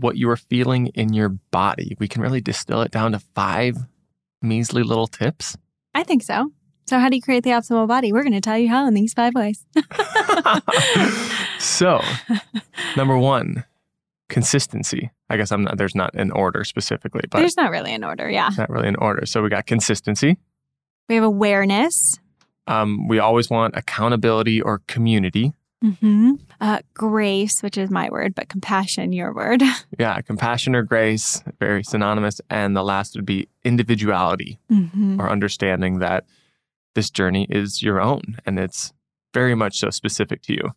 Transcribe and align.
what 0.00 0.16
you 0.16 0.28
are 0.30 0.36
feeling 0.36 0.88
in 0.88 1.12
your 1.12 1.28
body. 1.28 1.96
We 1.98 2.08
can 2.08 2.22
really 2.22 2.40
distill 2.40 2.82
it 2.82 2.90
down 2.90 3.12
to 3.12 3.18
five 3.18 3.76
measly 4.42 4.82
little 4.82 5.06
tips. 5.06 5.56
I 5.94 6.02
think 6.02 6.22
so. 6.22 6.50
So, 6.86 6.98
how 6.98 7.08
do 7.08 7.16
you 7.16 7.22
create 7.22 7.44
the 7.44 7.50
optimal 7.50 7.88
body? 7.88 8.12
We're 8.12 8.22
going 8.22 8.34
to 8.34 8.40
tell 8.40 8.58
you 8.58 8.68
how 8.68 8.86
in 8.86 8.94
these 8.94 9.14
five 9.14 9.34
ways. 9.34 9.64
so, 11.58 12.02
number 12.96 13.16
one, 13.16 13.64
consistency. 14.28 15.10
I 15.30 15.38
guess 15.38 15.50
I'm 15.50 15.64
not, 15.64 15.78
there's 15.78 15.94
not 15.94 16.14
an 16.14 16.30
order 16.30 16.62
specifically, 16.62 17.22
but 17.30 17.38
there's 17.38 17.56
not 17.56 17.70
really 17.70 17.94
an 17.94 18.04
order. 18.04 18.28
Yeah. 18.28 18.50
Not 18.58 18.68
really 18.68 18.88
an 18.88 18.96
order. 18.96 19.24
So, 19.24 19.42
we 19.42 19.48
got 19.48 19.66
consistency. 19.66 20.36
We 21.08 21.14
have 21.14 21.24
awareness. 21.24 22.18
Um, 22.66 23.08
we 23.08 23.18
always 23.18 23.48
want 23.48 23.76
accountability 23.76 24.60
or 24.60 24.82
community. 24.86 25.54
Mm-hmm. 25.84 26.32
Uh, 26.60 26.78
grace, 26.94 27.62
which 27.62 27.76
is 27.76 27.90
my 27.90 28.08
word, 28.10 28.34
but 28.34 28.48
compassion, 28.48 29.12
your 29.12 29.34
word. 29.34 29.62
yeah, 29.98 30.20
compassion 30.22 30.74
or 30.74 30.82
grace, 30.82 31.42
very 31.60 31.84
synonymous. 31.84 32.40
And 32.48 32.74
the 32.74 32.82
last 32.82 33.14
would 33.16 33.26
be 33.26 33.48
individuality 33.64 34.58
mm-hmm. 34.70 35.20
or 35.20 35.28
understanding 35.28 35.98
that 35.98 36.24
this 36.94 37.10
journey 37.10 37.46
is 37.50 37.82
your 37.82 38.00
own 38.00 38.38
and 38.46 38.58
it's 38.58 38.92
very 39.34 39.54
much 39.54 39.78
so 39.78 39.90
specific 39.90 40.42
to 40.42 40.54
you. 40.54 40.72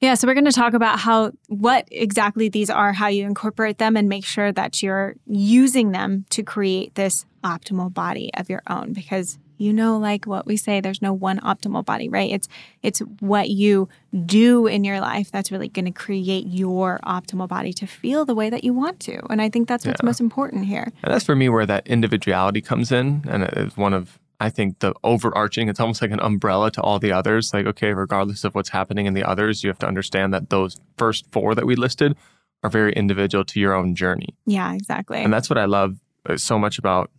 Yeah, 0.00 0.14
so 0.14 0.26
we're 0.26 0.34
going 0.34 0.44
to 0.44 0.52
talk 0.52 0.74
about 0.74 0.98
how 0.98 1.32
what 1.48 1.86
exactly 1.90 2.48
these 2.48 2.68
are, 2.68 2.92
how 2.92 3.06
you 3.06 3.24
incorporate 3.24 3.78
them 3.78 3.96
and 3.96 4.08
make 4.08 4.24
sure 4.24 4.52
that 4.52 4.82
you're 4.82 5.14
using 5.26 5.92
them 5.92 6.26
to 6.30 6.42
create 6.42 6.94
this 6.94 7.24
optimal 7.42 7.92
body 7.92 8.30
of 8.34 8.50
your 8.50 8.62
own 8.68 8.92
because 8.92 9.38
you 9.58 9.72
know 9.72 9.98
like 9.98 10.26
what 10.26 10.46
we 10.46 10.56
say 10.56 10.80
there's 10.80 11.02
no 11.02 11.12
one 11.12 11.38
optimal 11.40 11.84
body 11.84 12.08
right 12.08 12.30
it's 12.30 12.48
it's 12.82 13.00
what 13.20 13.50
you 13.50 13.88
do 14.26 14.66
in 14.66 14.84
your 14.84 15.00
life 15.00 15.30
that's 15.30 15.50
really 15.50 15.68
going 15.68 15.84
to 15.84 15.90
create 15.90 16.46
your 16.46 17.00
optimal 17.04 17.48
body 17.48 17.72
to 17.72 17.86
feel 17.86 18.24
the 18.24 18.34
way 18.34 18.50
that 18.50 18.64
you 18.64 18.72
want 18.72 19.00
to 19.00 19.20
and 19.30 19.40
i 19.40 19.48
think 19.48 19.68
that's 19.68 19.86
what's 19.86 20.00
yeah. 20.02 20.06
most 20.06 20.20
important 20.20 20.66
here 20.66 20.92
and 21.02 21.12
that's 21.12 21.24
for 21.24 21.36
me 21.36 21.48
where 21.48 21.66
that 21.66 21.86
individuality 21.86 22.60
comes 22.60 22.92
in 22.92 23.24
and 23.28 23.44
it's 23.44 23.76
one 23.76 23.92
of 23.92 24.18
I 24.40 24.50
think 24.50 24.80
the 24.80 24.92
overarching, 25.04 25.68
it's 25.68 25.80
almost 25.80 26.02
like 26.02 26.10
an 26.10 26.20
umbrella 26.20 26.70
to 26.72 26.82
all 26.82 26.98
the 26.98 27.12
others. 27.12 27.54
Like, 27.54 27.66
okay, 27.66 27.94
regardless 27.94 28.44
of 28.44 28.54
what's 28.54 28.68
happening 28.68 29.06
in 29.06 29.14
the 29.14 29.22
others, 29.22 29.62
you 29.62 29.70
have 29.70 29.78
to 29.78 29.86
understand 29.86 30.34
that 30.34 30.50
those 30.50 30.76
first 30.98 31.30
four 31.30 31.54
that 31.54 31.64
we 31.64 31.76
listed 31.76 32.16
are 32.62 32.70
very 32.70 32.92
individual 32.94 33.44
to 33.44 33.60
your 33.60 33.74
own 33.74 33.94
journey. 33.94 34.34
Yeah, 34.44 34.74
exactly. 34.74 35.22
And 35.22 35.32
that's 35.32 35.48
what 35.48 35.58
I 35.58 35.66
love 35.66 35.98
uh, 36.28 36.36
so 36.36 36.58
much 36.58 36.78
about 36.78 37.10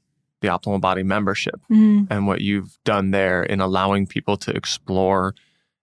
the 0.46 0.52
Optimal 0.52 0.82
Body 0.82 1.04
membership 1.04 1.60
mm-hmm. 1.72 2.06
and 2.10 2.28
what 2.28 2.42
you've 2.42 2.78
done 2.84 3.12
there 3.12 3.44
in 3.44 3.60
allowing 3.60 4.06
people 4.06 4.38
to 4.38 4.52
explore 4.52 5.34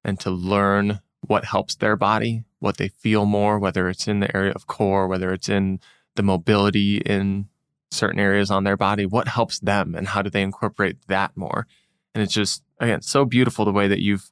and 0.04 0.18
to 0.20 0.30
learn 0.30 1.00
what 1.26 1.44
helps 1.44 1.76
their 1.76 1.96
body, 1.96 2.44
what 2.58 2.76
they 2.76 2.88
feel 2.88 3.24
more, 3.24 3.58
whether 3.58 3.88
it's 3.88 4.08
in 4.08 4.20
the 4.20 4.36
area 4.36 4.52
of 4.52 4.66
core, 4.66 5.06
whether 5.06 5.32
it's 5.32 5.48
in 5.48 5.80
the 6.16 6.22
mobility 6.22 6.98
in 6.98 7.48
certain 7.90 8.18
areas 8.18 8.50
on 8.50 8.64
their 8.64 8.76
body, 8.76 9.06
what 9.06 9.28
helps 9.28 9.58
them 9.60 9.94
and 9.94 10.08
how 10.08 10.22
do 10.22 10.30
they 10.30 10.42
incorporate 10.42 10.96
that 11.08 11.36
more? 11.36 11.66
And 12.14 12.22
it's 12.22 12.32
just, 12.32 12.62
again, 12.80 13.02
so 13.02 13.24
beautiful 13.24 13.64
the 13.64 13.72
way 13.72 13.88
that 13.88 14.02
you've 14.02 14.30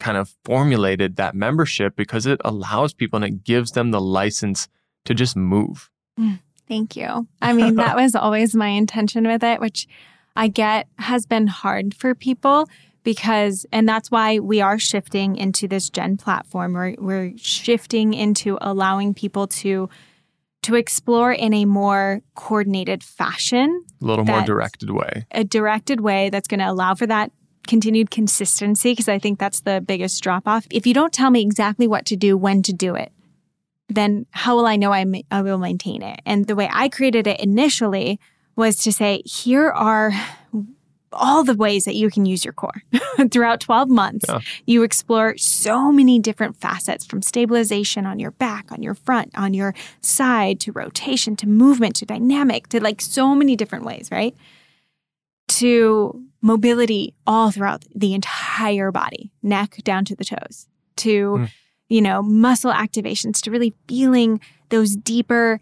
kind 0.00 0.16
of 0.16 0.34
formulated 0.44 1.16
that 1.16 1.34
membership 1.34 1.94
because 1.96 2.26
it 2.26 2.40
allows 2.44 2.92
people 2.92 3.16
and 3.16 3.24
it 3.24 3.44
gives 3.44 3.72
them 3.72 3.90
the 3.90 4.00
license 4.00 4.68
to 5.04 5.14
just 5.14 5.36
move. 5.36 5.90
Mm. 6.18 6.40
Thank 6.72 6.96
you. 6.96 7.28
I 7.42 7.52
mean, 7.52 7.74
that 7.74 7.96
was 8.02 8.14
always 8.14 8.54
my 8.54 8.68
intention 8.68 9.26
with 9.26 9.44
it, 9.44 9.60
which 9.60 9.86
I 10.34 10.48
get 10.48 10.88
has 10.98 11.26
been 11.26 11.46
hard 11.46 11.94
for 11.94 12.14
people 12.14 12.66
because, 13.04 13.66
and 13.72 13.86
that's 13.86 14.10
why 14.10 14.38
we 14.38 14.62
are 14.62 14.78
shifting 14.78 15.36
into 15.36 15.68
this 15.68 15.90
Jen 15.90 16.16
platform. 16.16 16.72
We're, 16.72 16.94
we're 16.98 17.32
shifting 17.36 18.14
into 18.14 18.56
allowing 18.62 19.12
people 19.12 19.46
to 19.48 19.90
to 20.62 20.76
explore 20.76 21.32
in 21.32 21.52
a 21.52 21.66
more 21.66 22.22
coordinated 22.36 23.02
fashion. 23.02 23.84
A 24.00 24.04
little 24.04 24.24
more 24.24 24.42
directed 24.42 24.90
way. 24.90 25.26
A 25.32 25.44
directed 25.44 26.00
way 26.00 26.30
that's 26.30 26.46
going 26.48 26.60
to 26.60 26.70
allow 26.70 26.94
for 26.94 27.06
that 27.06 27.32
continued 27.66 28.10
consistency 28.10 28.92
because 28.92 29.08
I 29.08 29.18
think 29.18 29.40
that's 29.40 29.60
the 29.60 29.80
biggest 29.80 30.22
drop 30.22 30.46
off. 30.46 30.66
If 30.70 30.86
you 30.86 30.94
don't 30.94 31.12
tell 31.12 31.30
me 31.30 31.42
exactly 31.42 31.88
what 31.88 32.06
to 32.06 32.16
do, 32.16 32.36
when 32.36 32.62
to 32.62 32.72
do 32.72 32.94
it, 32.94 33.12
then 33.94 34.26
how 34.30 34.56
will 34.56 34.66
I 34.66 34.76
know 34.76 34.92
I, 34.92 35.04
ma- 35.04 35.20
I 35.30 35.42
will 35.42 35.58
maintain 35.58 36.02
it? 36.02 36.20
And 36.26 36.46
the 36.46 36.56
way 36.56 36.68
I 36.72 36.88
created 36.88 37.26
it 37.26 37.40
initially 37.40 38.20
was 38.56 38.76
to 38.78 38.92
say, 38.92 39.22
here 39.24 39.70
are 39.70 40.12
all 41.12 41.44
the 41.44 41.54
ways 41.54 41.84
that 41.84 41.94
you 41.94 42.10
can 42.10 42.24
use 42.24 42.44
your 42.44 42.52
core 42.52 42.82
throughout 43.30 43.60
12 43.60 43.88
months. 43.88 44.24
Yeah. 44.28 44.40
You 44.66 44.82
explore 44.82 45.36
so 45.36 45.92
many 45.92 46.18
different 46.18 46.56
facets 46.56 47.04
from 47.04 47.22
stabilization 47.22 48.06
on 48.06 48.18
your 48.18 48.30
back, 48.30 48.72
on 48.72 48.82
your 48.82 48.94
front, 48.94 49.30
on 49.36 49.54
your 49.54 49.74
side, 50.00 50.60
to 50.60 50.72
rotation, 50.72 51.36
to 51.36 51.46
movement, 51.46 51.96
to 51.96 52.06
dynamic, 52.06 52.68
to 52.68 52.82
like 52.82 53.00
so 53.00 53.34
many 53.34 53.56
different 53.56 53.84
ways, 53.84 54.08
right? 54.10 54.34
To 55.48 56.24
mobility 56.40 57.14
all 57.26 57.50
throughout 57.50 57.84
the 57.94 58.14
entire 58.14 58.90
body, 58.90 59.30
neck 59.42 59.76
down 59.84 60.04
to 60.06 60.16
the 60.16 60.24
toes, 60.24 60.68
to 60.96 61.32
mm 61.32 61.48
you 61.92 62.00
know, 62.00 62.22
muscle 62.22 62.72
activations 62.72 63.42
to 63.42 63.50
really 63.50 63.74
feeling 63.86 64.40
those 64.70 64.96
deeper 64.96 65.60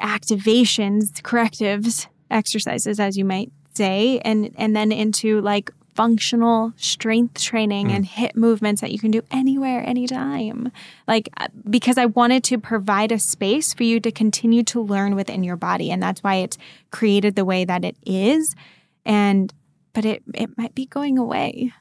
activations, 0.00 1.22
correctives, 1.22 2.08
exercises, 2.32 2.98
as 2.98 3.16
you 3.16 3.24
might 3.24 3.52
say, 3.74 4.18
and 4.24 4.52
and 4.58 4.74
then 4.74 4.90
into 4.90 5.40
like 5.40 5.70
functional 5.94 6.72
strength 6.76 7.40
training 7.40 7.88
mm. 7.88 7.92
and 7.92 8.06
hip 8.06 8.34
movements 8.34 8.80
that 8.80 8.90
you 8.90 8.98
can 8.98 9.12
do 9.12 9.22
anywhere, 9.30 9.84
anytime. 9.86 10.72
Like, 11.06 11.28
uh, 11.36 11.46
because 11.70 11.96
I 11.96 12.06
wanted 12.06 12.42
to 12.44 12.58
provide 12.58 13.12
a 13.12 13.18
space 13.20 13.72
for 13.72 13.84
you 13.84 14.00
to 14.00 14.10
continue 14.10 14.64
to 14.64 14.80
learn 14.80 15.14
within 15.14 15.44
your 15.44 15.56
body. 15.56 15.92
And 15.92 16.02
that's 16.02 16.22
why 16.22 16.36
it's 16.36 16.58
created 16.90 17.36
the 17.36 17.44
way 17.44 17.64
that 17.64 17.84
it 17.84 17.96
is. 18.04 18.54
And, 19.04 19.52
but 19.92 20.04
it, 20.04 20.22
it 20.34 20.56
might 20.56 20.74
be 20.74 20.86
going 20.86 21.18
away. 21.18 21.72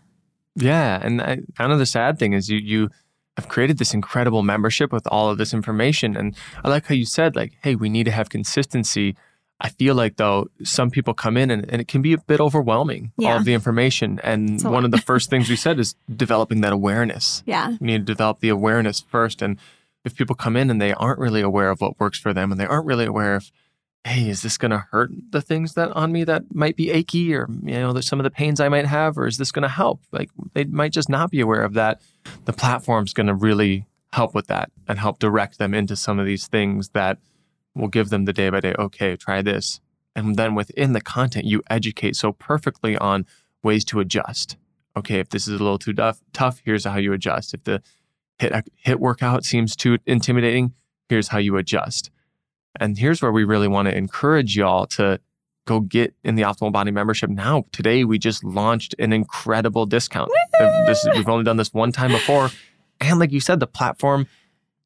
Yeah. 0.56 1.00
And 1.00 1.22
I, 1.22 1.40
kind 1.56 1.72
of 1.72 1.78
the 1.78 1.86
sad 1.86 2.18
thing 2.18 2.34
is 2.34 2.50
you, 2.50 2.58
you, 2.58 2.90
I've 3.38 3.48
created 3.48 3.78
this 3.78 3.94
incredible 3.94 4.42
membership 4.42 4.92
with 4.92 5.08
all 5.08 5.30
of 5.30 5.38
this 5.38 5.54
information. 5.54 6.18
And 6.18 6.36
I 6.64 6.70
like 6.70 6.88
how 6.88 6.96
you 6.96 7.06
said, 7.06 7.36
like, 7.36 7.54
hey, 7.62 7.76
we 7.76 7.90
need 7.90 8.06
to 8.06 8.12
have 8.12 8.30
consistency. 8.30 9.16
I 9.60 9.70
feel 9.70 9.96
like 9.96 10.18
though 10.18 10.50
some 10.64 10.90
people 10.90 11.14
come 11.14 11.38
in 11.38 11.50
and, 11.52 11.70
and 11.72 11.82
it 11.82 11.88
can 11.88 12.02
be 12.02 12.14
a 12.14 12.18
bit 12.18 12.40
overwhelming, 12.40 13.12
yeah. 13.18 13.32
all 13.32 13.38
of 13.38 13.46
the 13.46 13.54
information. 13.54 14.20
And 14.24 14.62
one 14.64 14.86
of 14.86 14.92
the 14.92 14.98
first 14.98 15.30
things 15.30 15.50
we 15.50 15.56
said 15.56 15.80
is 15.80 15.96
developing 16.14 16.62
that 16.62 16.74
awareness. 16.74 17.44
Yeah. 17.48 17.78
We 17.80 17.88
need 17.88 18.00
to 18.00 18.14
develop 18.14 18.40
the 18.40 18.50
awareness 18.50 19.00
first. 19.00 19.42
And 19.42 19.58
if 20.04 20.16
people 20.16 20.36
come 20.36 20.58
in 20.58 20.70
and 20.70 20.82
they 20.82 20.94
aren't 20.94 21.20
really 21.20 21.42
aware 21.42 21.70
of 21.70 21.80
what 21.80 22.00
works 22.00 22.20
for 22.20 22.34
them 22.34 22.52
and 22.52 22.60
they 22.60 22.66
aren't 22.66 22.86
really 22.86 23.06
aware 23.06 23.36
of 23.36 23.52
hey, 24.06 24.30
is 24.30 24.42
this 24.42 24.58
going 24.58 24.72
to 24.72 24.86
hurt 24.92 25.12
the 25.32 25.42
things 25.42 25.74
that 25.74 25.92
on 25.92 26.12
me 26.12 26.24
that 26.24 26.44
might 26.54 26.76
be 26.76 26.90
achy 26.92 27.34
or, 27.36 27.48
you 27.64 27.74
know, 27.74 28.00
some 28.00 28.20
of 28.20 28.24
the 28.24 28.32
pains 28.32 28.60
I 28.60 28.70
might 28.70 28.86
have, 28.86 29.18
or 29.18 29.28
is 29.28 29.38
this 29.38 29.52
going 29.52 29.64
to 29.64 29.70
help? 29.70 30.02
Like 30.12 30.30
they 30.54 30.64
might 30.64 30.94
just 30.94 31.10
not 31.10 31.30
be 31.30 31.42
aware 31.42 31.62
of 31.62 31.74
that. 31.74 32.02
The 32.46 32.54
platform's 32.54 33.14
going 33.14 33.28
to 33.28 33.36
really 33.36 33.86
help 34.14 34.34
with 34.34 34.48
that 34.48 34.72
and 34.88 34.98
help 34.98 35.20
direct 35.20 35.58
them 35.58 35.74
into 35.74 35.96
some 35.96 36.20
of 36.20 36.26
these 36.26 36.48
things 36.48 36.90
that 36.90 37.18
will 37.76 37.90
give 37.90 38.10
them 38.10 38.26
the 38.26 38.34
day 38.34 38.50
by 38.50 38.62
day, 38.62 38.74
okay, 38.80 39.16
try 39.16 39.42
this. 39.42 39.80
And 40.16 40.36
then 40.36 40.56
within 40.56 40.94
the 40.94 41.02
content, 41.02 41.46
you 41.46 41.62
educate 41.70 42.16
so 42.16 42.32
perfectly 42.32 42.98
on 42.98 43.26
ways 43.62 43.84
to 43.86 44.00
adjust. 44.00 44.58
Okay, 44.96 45.20
if 45.20 45.30
this 45.30 45.48
is 45.48 45.60
a 45.60 45.64
little 45.64 45.78
too 45.78 45.94
tough, 45.94 46.22
tough, 46.34 46.62
here's 46.66 46.86
how 46.86 46.98
you 46.98 47.14
adjust. 47.14 47.54
If 47.54 47.66
the 47.66 47.84
hit, 48.40 48.52
HIIT 48.86 48.96
workout 48.96 49.44
seems 49.44 49.76
too 49.76 50.00
intimidating, 50.08 50.74
here's 51.10 51.28
how 51.28 51.38
you 51.38 51.58
adjust 51.58 52.10
and 52.80 52.98
here's 52.98 53.22
where 53.22 53.32
we 53.32 53.44
really 53.44 53.68
want 53.68 53.88
to 53.88 53.96
encourage 53.96 54.56
y'all 54.56 54.86
to 54.88 55.20
go 55.66 55.82
get 55.82 56.16
in 56.24 56.36
the 56.36 56.44
Optimal 56.44 56.72
Body 56.72 56.92
membership 56.92 57.30
now. 57.30 57.66
Today, 57.72 58.04
we 58.04 58.18
just 58.18 58.44
launched 58.44 58.96
an 58.98 59.14
incredible 59.14 59.86
discount. 59.86 60.32
This, 60.88 61.06
we've 61.14 61.28
only 61.30 61.44
done 61.44 61.58
this 61.58 61.74
one 61.74 61.92
time 61.92 62.12
before. 62.12 62.50
And 63.00 63.20
like 63.20 63.32
you 63.32 63.40
said, 63.40 63.60
the 63.60 63.68
platform 63.68 64.28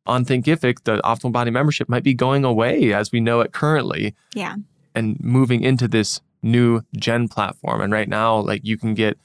on 0.05 0.25
Thinkific, 0.25 0.83
the 0.83 0.97
Optimal 1.05 1.31
Body 1.31 1.51
membership 1.51 1.87
might 1.87 2.03
be 2.03 2.13
going 2.13 2.43
away 2.43 2.93
as 2.93 3.11
we 3.11 3.21
know 3.21 3.39
it 3.41 3.53
currently. 3.53 4.15
Yeah. 4.33 4.55
And 4.93 5.17
moving 5.21 5.61
into 5.61 5.87
this 5.87 6.19
new 6.43 6.81
Jen 6.97 7.27
platform. 7.27 7.81
And 7.81 7.93
right 7.93 8.09
now, 8.09 8.39
like 8.39 8.61
you 8.65 8.77
can 8.77 8.93
get 8.93 9.17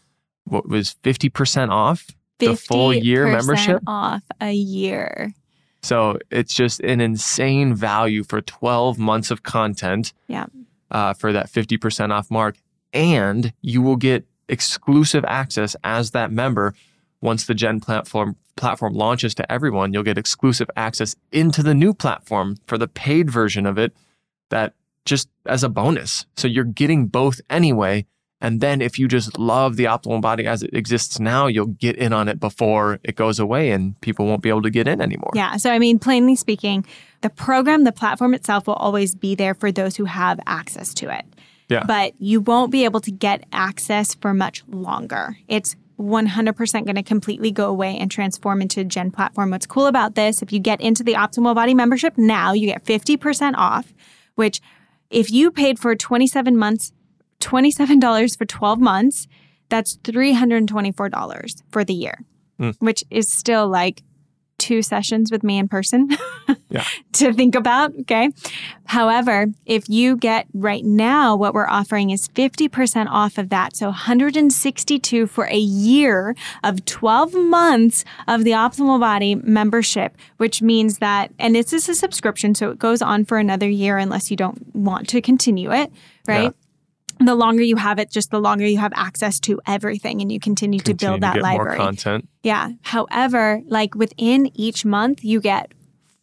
what 0.44 0.68
was 0.68 0.94
50% 1.02 1.70
off 1.70 2.06
the 2.38 2.54
full 2.54 2.92
year 2.92 3.26
membership. 3.26 3.82
Off 3.86 4.22
a 4.40 4.52
year. 4.52 5.32
So 5.82 6.18
it's 6.30 6.54
just 6.54 6.80
an 6.80 7.00
insane 7.00 7.74
value 7.74 8.24
for 8.24 8.40
12 8.40 8.98
months 8.98 9.30
of 9.30 9.42
content. 9.42 10.12
Yeah. 10.28 10.46
uh, 10.90 11.14
for 11.14 11.32
that 11.32 11.50
50% 11.50 12.12
off 12.12 12.30
mark. 12.30 12.56
And 12.92 13.52
you 13.60 13.82
will 13.82 13.96
get 13.96 14.24
exclusive 14.48 15.24
access 15.26 15.74
as 15.84 16.12
that 16.12 16.30
member. 16.30 16.74
Once 17.20 17.46
the 17.46 17.54
Jen 17.54 17.80
platform 17.80 18.36
platform 18.56 18.94
launches 18.94 19.34
to 19.34 19.52
everyone, 19.52 19.92
you'll 19.92 20.02
get 20.02 20.16
exclusive 20.16 20.70
access 20.76 21.14
into 21.32 21.62
the 21.62 21.74
new 21.74 21.92
platform 21.92 22.56
for 22.66 22.78
the 22.78 22.88
paid 22.88 23.30
version 23.30 23.66
of 23.66 23.76
it 23.78 23.92
that 24.50 24.74
just 25.04 25.28
as 25.44 25.62
a 25.62 25.68
bonus. 25.68 26.26
So 26.36 26.48
you're 26.48 26.64
getting 26.64 27.06
both 27.06 27.40
anyway. 27.50 28.06
And 28.40 28.60
then 28.60 28.82
if 28.82 28.98
you 28.98 29.08
just 29.08 29.38
love 29.38 29.76
the 29.76 29.84
optimal 29.84 30.20
body 30.20 30.46
as 30.46 30.62
it 30.62 30.74
exists 30.74 31.18
now, 31.18 31.46
you'll 31.46 31.66
get 31.66 31.96
in 31.96 32.12
on 32.12 32.28
it 32.28 32.38
before 32.38 32.98
it 33.02 33.16
goes 33.16 33.38
away 33.38 33.70
and 33.70 33.98
people 34.02 34.26
won't 34.26 34.42
be 34.42 34.50
able 34.50 34.62
to 34.62 34.70
get 34.70 34.86
in 34.86 35.00
anymore. 35.00 35.30
Yeah. 35.34 35.56
So, 35.56 35.70
I 35.70 35.78
mean, 35.78 35.98
plainly 35.98 36.36
speaking, 36.36 36.84
the 37.22 37.30
program, 37.30 37.84
the 37.84 37.92
platform 37.92 38.34
itself 38.34 38.66
will 38.66 38.74
always 38.74 39.14
be 39.14 39.34
there 39.34 39.54
for 39.54 39.72
those 39.72 39.96
who 39.96 40.04
have 40.04 40.38
access 40.46 40.92
to 40.94 41.08
it. 41.08 41.24
Yeah. 41.68 41.84
But 41.86 42.12
you 42.18 42.40
won't 42.40 42.70
be 42.70 42.84
able 42.84 43.00
to 43.00 43.10
get 43.10 43.44
access 43.52 44.14
for 44.14 44.34
much 44.34 44.62
longer. 44.68 45.38
It's 45.48 45.74
100% 45.98 46.84
going 46.84 46.94
to 46.96 47.02
completely 47.02 47.50
go 47.50 47.68
away 47.68 47.96
and 47.96 48.10
transform 48.10 48.60
into 48.60 48.84
Jen 48.84 49.10
platform. 49.10 49.50
What's 49.50 49.66
cool 49.66 49.86
about 49.86 50.14
this, 50.14 50.42
if 50.42 50.52
you 50.52 50.60
get 50.60 50.80
into 50.80 51.02
the 51.02 51.14
Optimal 51.14 51.54
Body 51.54 51.74
membership 51.74 52.18
now, 52.18 52.52
you 52.52 52.66
get 52.66 52.84
50% 52.84 53.54
off, 53.56 53.94
which 54.34 54.60
if 55.10 55.30
you 55.30 55.50
paid 55.50 55.78
for 55.78 55.94
27 55.96 56.56
months, 56.56 56.92
$27 57.40 58.36
for 58.38 58.44
12 58.44 58.80
months, 58.80 59.26
that's 59.68 59.96
$324 59.98 61.62
for 61.70 61.84
the 61.84 61.94
year, 61.94 62.24
Mm. 62.60 62.74
which 62.78 63.04
is 63.10 63.30
still 63.30 63.68
like 63.68 64.02
two 64.58 64.80
sessions 64.80 65.30
with 65.30 65.42
me 65.44 65.58
in 65.58 65.68
person 65.68 66.08
Yeah. 66.70 66.84
to 67.12 67.34
think 67.34 67.54
about. 67.54 67.92
Okay. 68.00 68.30
However, 68.86 69.48
if 69.66 69.90
you 69.90 70.16
get 70.16 70.46
right 70.54 70.82
now, 70.82 71.36
what 71.36 71.52
we're 71.52 71.66
offering 71.68 72.08
is 72.08 72.28
50% 72.28 73.08
off 73.10 73.36
of 73.36 73.50
that. 73.50 73.76
So 73.76 73.88
162 73.88 75.26
for 75.26 75.44
a 75.48 75.58
year 75.58 76.34
of 76.64 76.82
12 76.86 77.34
months 77.34 78.06
of 78.26 78.44
the 78.44 78.52
Optimal 78.52 78.98
Body 78.98 79.34
membership, 79.34 80.16
which 80.38 80.62
means 80.62 80.98
that, 80.98 81.32
and 81.38 81.54
this 81.54 81.74
is 81.74 81.86
a 81.90 81.94
subscription, 81.94 82.54
so 82.54 82.70
it 82.70 82.78
goes 82.78 83.02
on 83.02 83.26
for 83.26 83.36
another 83.36 83.68
year 83.68 83.98
unless 83.98 84.30
you 84.30 84.36
don't 84.38 84.74
want 84.74 85.06
to 85.10 85.20
continue 85.20 85.70
it, 85.70 85.92
right? 86.26 86.54
The 87.18 87.34
longer 87.34 87.62
you 87.62 87.76
have 87.76 87.98
it, 87.98 88.10
just 88.10 88.30
the 88.30 88.40
longer 88.40 88.66
you 88.66 88.78
have 88.78 88.92
access 88.94 89.40
to 89.40 89.60
everything 89.66 90.20
and 90.20 90.30
you 90.30 90.38
continue, 90.38 90.80
to 90.80 90.92
Continue 90.92 91.12
build 91.12 91.22
that 91.22 91.34
get 91.34 91.42
library. 91.42 91.78
More 91.78 91.86
content. 91.86 92.28
Yeah. 92.42 92.70
However, 92.82 93.62
like 93.66 93.94
within 93.94 94.50
each 94.54 94.84
month, 94.84 95.24
you 95.24 95.40
get 95.40 95.72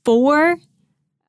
four 0.06 0.58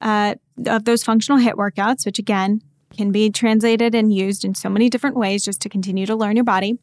uh, 0.01 0.35
of 0.67 0.85
those 0.85 1.03
functional 1.03 1.39
HIIT 1.39 1.55
workouts, 1.55 2.05
which 2.05 2.19
again 2.19 2.61
can 2.97 3.11
be 3.11 3.31
translated 3.31 3.95
and 3.95 4.13
used 4.13 4.45
in 4.45 4.55
so 4.55 4.69
many 4.69 4.89
different 4.89 5.17
ways 5.17 5.45
just 5.45 5.61
to 5.63 5.69
continue 5.69 6.07
to 6.07 6.15
learn 6.15 6.37
your 6.37 6.45
body, 6.45 6.79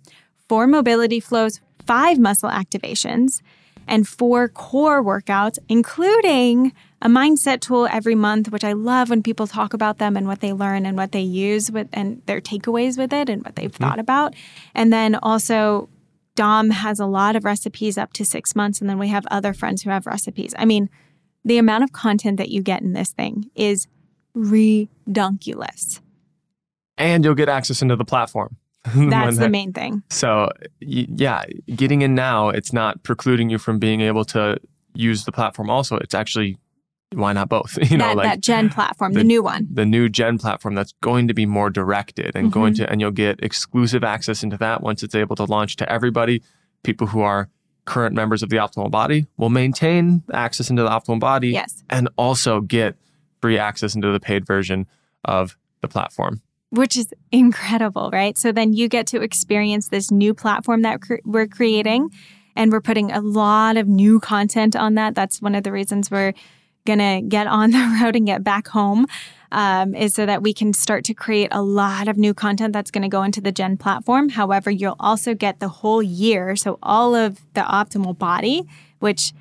four 0.49 0.67
mobility 0.67 1.19
flows, 1.19 1.61
five 1.85 2.19
muscle 2.19 2.49
activations, 2.49 3.41
and 3.87 4.07
four 4.07 4.47
core 4.47 5.03
workouts, 5.03 5.57
including 5.69 6.73
a 7.01 7.07
mindset 7.07 7.61
tool 7.61 7.87
every 7.91 8.15
month, 8.15 8.51
which 8.51 8.63
I 8.63 8.73
love 8.73 9.09
when 9.09 9.23
people 9.23 9.47
talk 9.47 9.73
about 9.73 9.97
them 9.97 10.15
and 10.15 10.27
what 10.27 10.39
they 10.39 10.53
learn 10.53 10.85
and 10.85 10.95
what 10.95 11.11
they 11.11 11.21
use 11.21 11.71
with 11.71 11.87
and 11.93 12.21
their 12.25 12.41
takeaways 12.41 12.97
with 12.97 13.11
it 13.11 13.29
and 13.29 13.43
what 13.43 13.55
they've 13.55 13.71
mm-hmm. 13.71 13.83
thought 13.83 13.99
about. 13.99 14.35
And 14.75 14.93
then 14.93 15.15
also 15.15 15.89
Dom 16.35 16.69
has 16.69 16.99
a 16.99 17.05
lot 17.05 17.35
of 17.35 17.43
recipes 17.43 17.97
up 17.97 18.13
to 18.13 18.25
six 18.25 18.55
months, 18.55 18.79
and 18.79 18.89
then 18.89 18.97
we 18.97 19.09
have 19.09 19.25
other 19.29 19.53
friends 19.53 19.81
who 19.83 19.89
have 19.89 20.05
recipes. 20.05 20.53
I 20.57 20.65
mean, 20.65 20.89
the 21.43 21.57
amount 21.57 21.83
of 21.83 21.91
content 21.91 22.37
that 22.37 22.49
you 22.49 22.61
get 22.61 22.81
in 22.81 22.93
this 22.93 23.11
thing 23.11 23.49
is 23.55 23.87
redunculous. 24.33 26.01
And 26.97 27.25
you'll 27.25 27.35
get 27.35 27.49
access 27.49 27.81
into 27.81 27.95
the 27.95 28.05
platform. 28.05 28.55
That's 28.95 29.37
the 29.37 29.49
main 29.49 29.73
thing. 29.73 30.03
So, 30.09 30.49
yeah, 30.79 31.43
getting 31.75 32.01
in 32.01 32.15
now, 32.15 32.49
it's 32.49 32.73
not 32.73 33.03
precluding 33.03 33.49
you 33.49 33.57
from 33.57 33.79
being 33.79 34.01
able 34.01 34.25
to 34.25 34.57
use 34.93 35.25
the 35.25 35.31
platform 35.31 35.69
also. 35.69 35.97
It's 35.97 36.15
actually, 36.15 36.57
why 37.13 37.33
not 37.33 37.49
both? 37.49 37.77
You 37.91 37.97
know, 37.97 38.07
that, 38.09 38.17
like 38.17 38.27
that 38.29 38.41
Jen 38.41 38.69
platform, 38.69 39.13
the, 39.13 39.19
the- 39.19 39.23
new 39.25 39.43
one. 39.43 39.67
the 39.71 39.85
new 39.85 40.07
Jen 40.09 40.37
platform 40.37 40.75
that's 40.75 40.93
going 41.01 41.27
to 41.27 41.33
be 41.33 41.45
more 41.45 41.69
directed 41.69 42.35
and 42.35 42.51
going 42.51 42.73
Mm-hmm. 42.73 42.83
to, 42.85 42.89
and 42.91 43.01
you'll 43.01 43.11
get 43.11 43.39
exclusive 43.43 44.03
access 44.03 44.43
into 44.43 44.57
that 44.57 44.81
once 44.81 45.03
it's 45.03 45.15
able 45.15 45.35
to 45.37 45.43
launch 45.45 45.75
to 45.77 45.91
everybody. 45.91 46.41
People 46.83 47.07
who 47.07 47.21
are 47.21 47.49
current 47.85 48.15
members 48.15 48.43
of 48.43 48.49
the 48.49 48.57
Optimal 48.57 48.89
Body 48.91 49.25
will 49.37 49.49
maintain 49.49 50.23
access 50.33 50.69
into 50.69 50.83
the 50.83 50.89
Optimal 50.89 51.19
Body 51.19 51.49
Yes. 51.49 51.83
and 51.89 52.07
also 52.17 52.61
get 52.61 52.95
free 53.41 53.57
access 53.57 53.95
into 53.95 54.11
the 54.11 54.19
paid 54.19 54.45
version 54.45 54.85
of 55.25 55.57
the 55.81 55.87
platform. 55.87 56.41
which 56.69 56.95
is 56.95 57.11
incredible, 57.31 58.09
right? 58.13 58.37
So 58.37 58.51
then 58.51 58.71
you 58.73 58.87
get 58.87 59.07
to 59.07 59.21
experience 59.21 59.89
this 59.89 60.11
new 60.11 60.33
platform 60.33 60.83
that 60.83 61.01
cre- 61.01 61.15
we're 61.25 61.47
creating, 61.47 62.09
and 62.55 62.71
we're 62.71 62.81
putting 62.81 63.11
a 63.11 63.19
lot 63.19 63.75
of 63.77 63.87
new 63.87 64.19
content 64.19 64.75
on 64.75 64.93
that. 64.95 65.15
That's 65.15 65.41
one 65.41 65.55
of 65.55 65.63
the 65.63 65.71
reasons 65.71 66.09
we're 66.11 66.33
gonna 66.85 67.21
get 67.21 67.47
on 67.47 67.71
the 67.71 67.99
road 68.03 68.15
and 68.15 68.25
get 68.25 68.43
back 68.43 68.67
home, 68.67 69.07
um, 69.51 69.93
is 69.93 70.13
so 70.13 70.25
that 70.25 70.41
we 70.41 70.53
can 70.53 70.73
start 70.73 71.03
to 71.05 71.13
create 71.13 71.49
a 71.51 71.61
lot 71.61 72.07
of 72.07 72.17
new 72.17 72.33
content 72.33 72.73
that's 72.73 72.91
going 72.91 73.01
to 73.01 73.09
go 73.09 73.23
into 73.23 73.41
the 73.41 73.51
Jen 73.51 73.77
platform. 73.77 74.29
However, 74.29 74.71
you'll 74.71 74.95
also 74.99 75.33
get 75.33 75.59
the 75.59 75.67
whole 75.67 76.01
year, 76.01 76.55
so 76.55 76.79
all 76.81 77.15
of 77.15 77.41
the 77.53 77.61
optimal 77.61 78.17
body, 78.17 78.63
which 78.99 79.33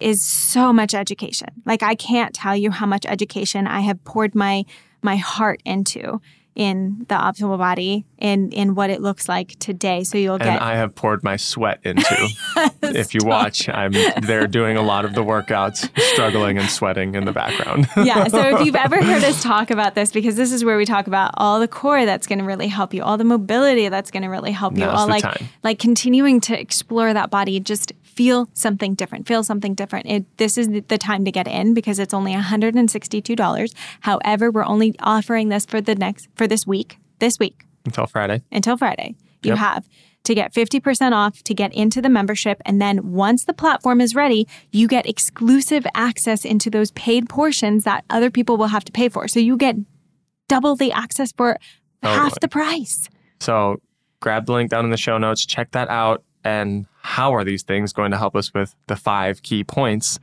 is 0.00 0.22
so 0.22 0.72
much 0.72 0.94
education. 0.94 1.48
Like 1.64 1.82
I 1.82 1.94
can't 1.94 2.34
tell 2.34 2.56
you 2.56 2.70
how 2.72 2.86
much 2.86 3.06
education 3.06 3.66
I 3.66 3.80
have 3.80 4.02
poured 4.04 4.34
my 4.34 4.64
my 5.00 5.16
heart 5.16 5.60
into 5.64 6.20
in 6.54 7.06
the 7.08 7.14
optimal 7.14 7.56
body 7.56 8.04
and 8.18 8.52
in 8.52 8.74
what 8.74 8.90
it 8.90 9.00
looks 9.00 9.28
like 9.28 9.58
today. 9.58 10.04
So 10.04 10.18
you'll 10.18 10.34
And 10.34 10.44
get 10.44 10.62
I 10.62 10.76
have 10.76 10.94
poured 10.94 11.24
my 11.24 11.36
sweat 11.36 11.80
into. 11.82 12.28
if 12.82 13.14
you 13.14 13.20
watch, 13.24 13.68
I'm 13.68 13.92
there 14.22 14.46
doing 14.46 14.76
a 14.76 14.82
lot 14.82 15.04
of 15.04 15.14
the 15.14 15.22
workouts, 15.22 15.88
struggling 16.12 16.58
and 16.58 16.68
sweating 16.68 17.14
in 17.14 17.24
the 17.24 17.32
background. 17.32 17.88
yeah. 17.96 18.26
So 18.28 18.58
if 18.58 18.66
you've 18.66 18.76
ever 18.76 19.02
heard 19.02 19.24
us 19.24 19.42
talk 19.52 19.70
about 19.70 19.94
this, 19.94 20.12
because 20.12 20.36
this 20.36 20.52
is 20.52 20.64
where 20.64 20.76
we 20.76 20.84
talk 20.84 21.06
about 21.06 21.32
all 21.36 21.58
the 21.58 21.68
core 21.68 22.04
that's 22.04 22.26
going 22.26 22.38
to 22.38 22.44
really 22.44 22.68
help 22.68 22.92
you, 22.92 23.02
all 23.02 23.16
the 23.16 23.24
mobility 23.24 23.88
that's 23.88 24.10
going 24.10 24.22
to 24.22 24.28
really 24.28 24.52
help 24.52 24.74
you, 24.74 24.80
Now's 24.80 25.00
all 25.00 25.08
like 25.08 25.22
time. 25.22 25.48
like 25.62 25.78
continuing 25.78 26.40
to 26.42 26.58
explore 26.58 27.12
that 27.12 27.30
body, 27.30 27.60
just 27.60 27.92
feel 28.12 28.48
something 28.54 28.94
different, 28.94 29.26
feel 29.26 29.42
something 29.42 29.74
different. 29.74 30.06
It, 30.06 30.36
this 30.38 30.56
is 30.58 30.68
the 30.88 30.98
time 30.98 31.24
to 31.24 31.32
get 31.32 31.48
in 31.48 31.74
because 31.74 31.98
it's 31.98 32.14
only 32.14 32.34
$162. 32.34 33.74
However, 34.00 34.50
we're 34.50 34.64
only 34.64 34.94
offering 35.00 35.48
this 35.48 35.64
for 35.66 35.80
the 35.80 35.94
next 35.94 36.28
for 36.34 36.46
this 36.46 36.66
week, 36.66 36.98
this 37.18 37.38
week 37.38 37.64
Until 37.84 38.06
Friday. 38.06 38.42
until 38.50 38.76
Friday. 38.76 39.14
You 39.42 39.50
Yep. 39.50 39.58
have 39.58 39.88
to 40.24 40.34
get 40.36 40.54
50% 40.54 41.12
off 41.12 41.42
to 41.42 41.52
get 41.54 41.74
into 41.74 42.00
the 42.00 42.08
membership. 42.08 42.62
And 42.64 42.80
then 42.80 43.10
once 43.12 43.44
the 43.44 43.52
platform 43.52 44.00
is 44.00 44.14
ready, 44.14 44.46
you 44.70 44.86
get 44.86 45.04
exclusive 45.08 45.84
access 45.96 46.44
into 46.44 46.70
those 46.70 46.92
paid 46.92 47.28
portions 47.28 47.82
that 47.84 48.04
other 48.08 48.30
people 48.30 48.56
will 48.56 48.68
have 48.68 48.84
to 48.84 48.92
pay 48.92 49.08
for. 49.08 49.26
So 49.26 49.40
you 49.40 49.56
get 49.56 49.74
double 50.48 50.76
the 50.76 50.92
access 50.92 51.32
for 51.32 51.58
oh, 52.04 52.08
half 52.08 52.38
the 52.40 52.46
price. 52.46 53.08
So 53.40 53.80
grab 54.20 54.46
the 54.46 54.52
link 54.52 54.70
down 54.70 54.84
in 54.84 54.92
the 54.92 54.96
show 54.96 55.18
notes, 55.18 55.44
check 55.44 55.72
that 55.72 55.88
out. 55.88 56.22
And 56.44 56.86
how 57.02 57.34
are 57.34 57.44
these 57.44 57.62
things 57.62 57.92
going 57.92 58.10
to 58.10 58.18
help 58.18 58.36
us 58.36 58.52
with 58.52 58.74
the 58.86 58.96
five 58.96 59.42
key 59.42 59.64
points 59.64 60.18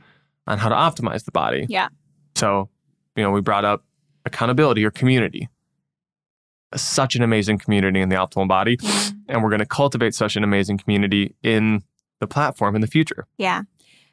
on 0.46 0.58
how 0.58 0.68
to 0.68 0.74
optimize 0.74 1.24
the 1.24 1.30
body? 1.30 1.66
Yeah. 1.68 1.88
So, 2.34 2.68
you 3.16 3.22
know, 3.22 3.30
we 3.30 3.40
brought 3.40 3.64
up 3.64 3.84
accountability 4.24 4.84
or 4.84 4.90
community. 4.90 5.48
Such 6.74 7.16
an 7.16 7.22
amazing 7.22 7.58
community 7.58 8.00
in 8.00 8.08
the 8.08 8.16
optimal 8.16 8.48
body. 8.48 8.76
Mm-hmm. 8.76 9.18
And 9.28 9.42
we're 9.42 9.50
going 9.50 9.60
to 9.60 9.66
cultivate 9.66 10.14
such 10.14 10.36
an 10.36 10.44
amazing 10.44 10.78
community 10.78 11.34
in 11.42 11.82
the 12.20 12.26
platform 12.26 12.74
in 12.74 12.80
the 12.80 12.86
future. 12.86 13.26
Yeah. 13.38 13.62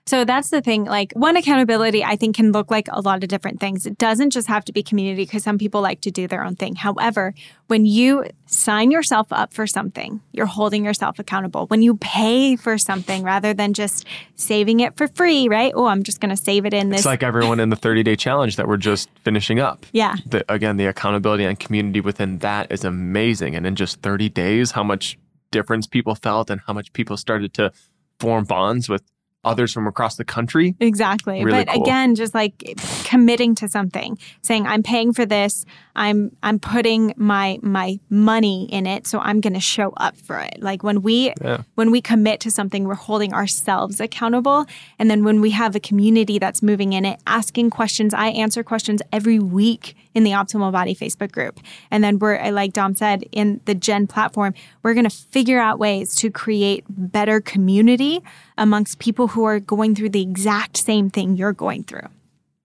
So 0.07 0.23
that's 0.23 0.49
the 0.49 0.61
thing. 0.61 0.85
Like 0.85 1.11
one 1.13 1.35
accountability, 1.35 2.03
I 2.03 2.15
think 2.15 2.37
can 2.37 2.53
look 2.53 2.71
like 2.71 2.87
a 2.91 3.01
lot 3.01 3.23
of 3.23 3.29
different 3.29 3.59
things. 3.59 3.85
It 3.85 3.97
doesn't 3.97 4.29
just 4.29 4.47
have 4.47 4.63
to 4.65 4.71
be 4.71 4.81
community 4.81 5.23
because 5.23 5.43
some 5.43 5.57
people 5.57 5.81
like 5.81 5.99
to 6.01 6.11
do 6.11 6.27
their 6.27 6.43
own 6.45 6.55
thing. 6.55 6.75
However, 6.75 7.33
when 7.67 7.85
you 7.85 8.25
sign 8.45 8.89
yourself 8.89 9.27
up 9.31 9.53
for 9.53 9.67
something, 9.67 10.21
you're 10.31 10.45
holding 10.45 10.85
yourself 10.85 11.19
accountable. 11.19 11.67
When 11.67 11.81
you 11.81 11.97
pay 11.97 12.55
for 12.55 12.77
something 12.77 13.21
rather 13.23 13.53
than 13.53 13.73
just 13.73 14.05
saving 14.35 14.79
it 14.79 14.95
for 14.95 15.09
free, 15.09 15.49
right? 15.49 15.73
Oh, 15.75 15.87
I'm 15.87 16.03
just 16.03 16.21
going 16.21 16.29
to 16.29 16.41
save 16.41 16.65
it 16.65 16.73
in 16.73 16.89
this. 16.89 17.01
It's 17.01 17.05
like 17.05 17.21
everyone 17.21 17.59
in 17.59 17.69
the 17.69 17.75
30 17.75 18.03
day 18.03 18.15
challenge 18.15 18.55
that 18.55 18.67
we're 18.67 18.77
just 18.77 19.09
finishing 19.25 19.59
up. 19.59 19.85
yeah. 19.91 20.15
The, 20.25 20.45
again, 20.51 20.77
the 20.77 20.85
accountability 20.85 21.43
and 21.43 21.59
community 21.59 21.99
within 21.99 22.37
that 22.39 22.71
is 22.71 22.85
amazing. 22.85 23.55
And 23.55 23.67
in 23.67 23.75
just 23.75 24.01
30 24.01 24.29
days, 24.29 24.71
how 24.71 24.83
much 24.83 25.17
difference 25.51 25.85
people 25.85 26.15
felt 26.15 26.49
and 26.49 26.61
how 26.65 26.71
much 26.73 26.93
people 26.93 27.17
started 27.17 27.53
to 27.55 27.73
form 28.19 28.45
bonds 28.45 28.87
with 28.89 29.03
others 29.47 29.73
from 29.73 29.87
across 29.87 30.15
the 30.17 30.25
country. 30.25 30.75
Exactly. 30.79 31.43
Really 31.43 31.65
but 31.65 31.73
cool. 31.73 31.83
again, 31.83 32.15
just 32.15 32.33
like 32.33 32.75
committing 33.05 33.55
to 33.55 33.67
something, 33.67 34.17
saying 34.41 34.67
I'm 34.67 34.83
paying 34.83 35.13
for 35.13 35.25
this, 35.25 35.65
I'm 35.95 36.31
I'm 36.43 36.59
putting 36.59 37.13
my 37.17 37.57
my 37.61 37.99
money 38.09 38.67
in 38.71 38.85
it, 38.85 39.07
so 39.07 39.19
I'm 39.19 39.41
going 39.41 39.53
to 39.53 39.59
show 39.59 39.91
up 39.97 40.17
for 40.17 40.39
it. 40.39 40.61
Like 40.61 40.83
when 40.83 41.01
we 41.01 41.33
Yeah. 41.41 41.63
when 41.75 41.89
we 41.91 42.01
commit 42.01 42.39
to 42.41 42.51
something, 42.51 42.83
we're 42.85 42.95
holding 42.95 43.33
ourselves 43.33 43.99
accountable, 43.99 44.65
and 44.99 45.09
then 45.09 45.23
when 45.23 45.41
we 45.41 45.51
have 45.51 45.75
a 45.75 45.79
community 45.79 46.37
that's 46.39 46.61
moving 46.61 46.93
in 46.93 47.05
it, 47.05 47.19
asking 47.25 47.69
questions, 47.71 48.13
I 48.13 48.27
answer 48.27 48.63
questions 48.63 49.01
every 49.11 49.39
week 49.39 49.95
in 50.17 50.23
the 50.23 50.31
Optimal 50.31 50.71
Body 50.71 50.95
Facebook 50.95 51.31
group. 51.31 51.59
And 51.91 52.03
then 52.03 52.17
we're 52.17 52.51
like 52.51 52.73
Dom 52.73 52.95
said 52.95 53.23
in 53.31 53.61
the 53.65 53.75
Jen 53.75 54.07
platform, 54.07 54.55
we're 54.81 54.95
going 54.95 55.03
to 55.07 55.15
figure 55.15 55.59
out 55.59 55.77
ways 55.77 56.15
to 56.15 56.31
create 56.31 56.83
better 56.89 57.39
community 57.39 58.21
amongst 58.57 58.97
people 58.97 59.27
who 59.27 59.43
are 59.43 59.59
going 59.59 59.93
through 59.93 60.09
the 60.09 60.21
exact 60.23 60.75
same 60.75 61.09
thing 61.11 61.35
you're 61.35 61.53
going 61.53 61.83
through. 61.83 62.07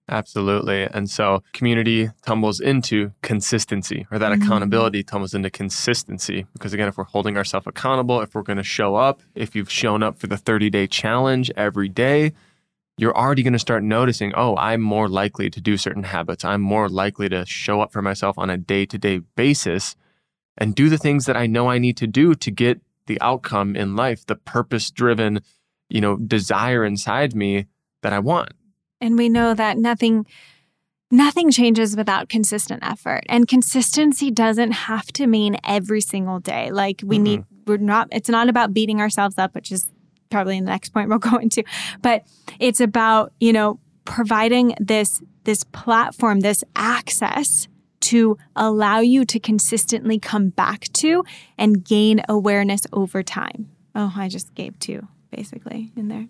Absolutely. 0.09 0.83
And 0.83 1.09
so 1.09 1.43
community 1.53 2.09
tumbles 2.25 2.59
into 2.59 3.11
consistency, 3.21 4.05
or 4.11 4.19
that 4.19 4.31
Mhm. 4.33 4.43
accountability 4.43 5.03
tumbles 5.03 5.33
into 5.33 5.49
consistency. 5.49 6.45
Because 6.53 6.73
again, 6.73 6.87
if 6.87 6.97
we're 6.97 7.05
holding 7.05 7.37
ourselves 7.37 7.67
accountable, 7.67 8.19
if 8.19 8.35
we're 8.35 8.41
going 8.41 8.57
to 8.57 8.63
show 8.63 8.95
up, 8.95 9.21
if 9.35 9.55
you've 9.55 9.71
shown 9.71 10.03
up 10.03 10.19
for 10.19 10.27
the 10.27 10.37
30 10.37 10.69
day 10.69 10.87
challenge 10.87 11.51
every 11.55 11.87
day, 11.87 12.33
you're 12.97 13.17
already 13.17 13.43
going 13.43 13.53
to 13.53 13.59
start 13.59 13.83
noticing, 13.83 14.33
oh, 14.35 14.55
I'm 14.57 14.81
more 14.81 15.09
likely 15.09 15.49
to 15.49 15.59
do 15.59 15.77
certain 15.77 16.03
habits. 16.03 16.45
I'm 16.45 16.61
more 16.61 16.89
likely 16.89 17.27
to 17.29 17.45
show 17.45 17.81
up 17.81 17.91
for 17.91 18.01
myself 18.01 18.37
on 18.37 18.49
a 18.49 18.57
day 18.57 18.85
to 18.85 18.97
day 18.97 19.19
basis 19.35 19.95
and 20.57 20.75
do 20.75 20.89
the 20.89 20.97
things 20.97 21.25
that 21.25 21.35
I 21.35 21.47
know 21.47 21.69
I 21.69 21.79
need 21.79 21.97
to 21.97 22.07
do 22.07 22.35
to 22.35 22.51
get 22.51 22.81
the 23.07 23.19
outcome 23.19 23.75
in 23.75 23.95
life, 23.95 24.25
the 24.25 24.35
purpose 24.35 24.91
driven, 24.91 25.41
you 25.89 26.01
know, 26.01 26.17
desire 26.17 26.85
inside 26.85 27.35
me 27.35 27.65
that 28.03 28.13
I 28.13 28.19
want. 28.19 28.51
And 29.01 29.17
we 29.17 29.27
know 29.27 29.53
that 29.53 29.77
nothing 29.77 30.25
nothing 31.11 31.51
changes 31.51 31.95
without 31.95 32.27
consistent 32.27 32.83
effort. 32.83 33.23
And 33.29 33.47
consistency 33.47 34.31
doesn't 34.31 34.71
have 34.71 35.07
to 35.13 35.27
mean 35.27 35.57
every 35.63 36.01
single 36.01 36.39
day. 36.39 36.71
Like 36.71 37.01
we 37.03 37.17
Mm-mm. 37.17 37.23
need 37.23 37.39
mm-hmm. 37.41 37.63
we're 37.65 37.77
not 37.77 38.07
it's 38.11 38.29
not 38.29 38.49
about 38.49 38.73
beating 38.73 39.01
ourselves 39.01 39.37
up, 39.37 39.55
which 39.55 39.71
is 39.71 39.92
probably 40.33 40.57
in 40.57 40.65
the 40.65 40.71
next 40.71 40.89
point 40.89 41.07
we'll 41.09 41.19
go 41.31 41.37
into. 41.37 41.63
But 42.01 42.25
it's 42.59 42.81
about, 42.81 43.31
you 43.39 43.53
know, 43.53 43.79
providing 44.05 44.75
this 44.79 45.21
this 45.45 45.63
platform, 45.65 46.39
this 46.41 46.63
access 46.75 47.67
to 48.01 48.37
allow 48.55 48.99
you 48.99 49.23
to 49.25 49.39
consistently 49.39 50.19
come 50.19 50.49
back 50.49 50.81
to 50.93 51.23
and 51.57 51.83
gain 51.85 52.21
awareness 52.27 52.81
over 52.91 53.23
time. 53.23 53.69
Oh, 53.95 54.11
I 54.15 54.27
just 54.27 54.53
gave 54.55 54.77
two 54.79 55.07
basically 55.31 55.91
in 55.95 56.07
there. 56.09 56.27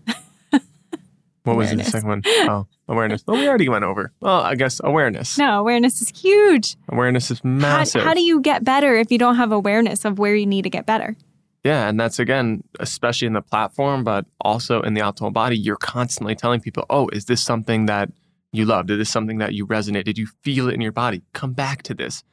What 1.46 1.58
was 1.58 1.68
Awareness. 1.68 1.88
the 1.88 1.92
second 1.92 2.08
one? 2.08 2.22
Oh, 2.50 2.68
awareness. 2.88 3.22
Well, 3.28 3.36
we 3.38 3.46
already 3.50 3.68
went 3.68 3.84
over. 3.84 4.14
Well, 4.22 4.40
I 4.40 4.56
guess 4.56 4.80
awareness. 4.82 5.38
No, 5.38 5.60
awareness 5.60 6.02
is 6.02 6.08
huge. 6.18 6.78
Awareness 6.88 7.30
is 7.32 7.40
How, 7.44 7.50
massive. 7.50 8.02
how 8.02 8.14
do 8.14 8.22
you 8.22 8.40
get 8.40 8.64
better 8.64 8.96
if 8.96 9.12
you 9.12 9.18
don't 9.18 9.36
have 9.36 9.52
awareness 9.52 10.06
of 10.06 10.18
where 10.20 10.34
you 10.36 10.46
need 10.46 10.62
to 10.62 10.70
get 10.70 10.86
better? 10.86 11.18
Yeah, 11.64 11.88
and 11.88 12.00
that's 12.00 12.20
again, 12.20 12.64
especially 12.80 13.28
in 13.28 13.34
the 13.34 13.42
platform, 13.42 14.04
but 14.04 14.26
also 14.42 14.82
in 14.82 14.94
the 14.94 15.02
optimal 15.02 15.32
body, 15.34 15.58
you're 15.58 15.76
constantly 15.78 16.36
telling 16.36 16.60
people, 16.60 16.86
"Oh, 16.90 17.08
is 17.10 17.26
this 17.26 17.42
something 17.42 17.86
that 17.86 18.12
you 18.52 18.66
loved? 18.66 18.92
Is 18.92 18.98
this 18.98 19.10
something 19.10 19.38
that 19.40 19.54
you 19.54 19.66
resonate? 19.66 20.04
Did 20.04 20.18
you 20.18 20.28
feel 20.28 20.68
it 20.70 20.74
in 20.74 20.82
your 20.82 20.92
body? 20.92 21.24
Come 21.34 21.54
back 21.54 21.84
to 21.84 21.94
this." 21.94 22.24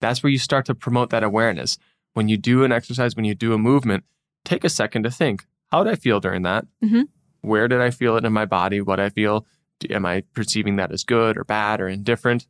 That's 0.00 0.22
where 0.22 0.30
you 0.30 0.38
start 0.38 0.66
to 0.66 0.74
promote 0.74 1.10
that 1.10 1.24
awareness. 1.24 1.78
When 2.14 2.28
you 2.28 2.36
do 2.36 2.64
an 2.64 2.72
exercise, 2.72 3.16
when 3.16 3.24
you 3.24 3.34
do 3.34 3.52
a 3.52 3.58
movement, 3.58 4.04
take 4.44 4.62
a 4.64 4.68
second 4.68 5.02
to 5.02 5.10
think, 5.10 5.46
"How 5.72 5.82
did 5.84 5.92
I 5.92 5.96
feel 5.96 6.20
during 6.20 6.42
that? 6.42 6.66
Mhm. 6.84 7.08
Where 7.40 7.66
did 7.68 7.80
I 7.80 7.90
feel 7.90 8.16
it 8.16 8.24
in 8.24 8.32
my 8.32 8.44
body? 8.44 8.80
What 8.80 9.00
I 9.00 9.08
feel? 9.08 9.46
Am 9.90 10.06
I 10.06 10.22
perceiving 10.32 10.76
that 10.76 10.92
as 10.92 11.04
good 11.04 11.36
or 11.36 11.44
bad 11.44 11.80
or 11.80 11.88
indifferent? 11.88 12.46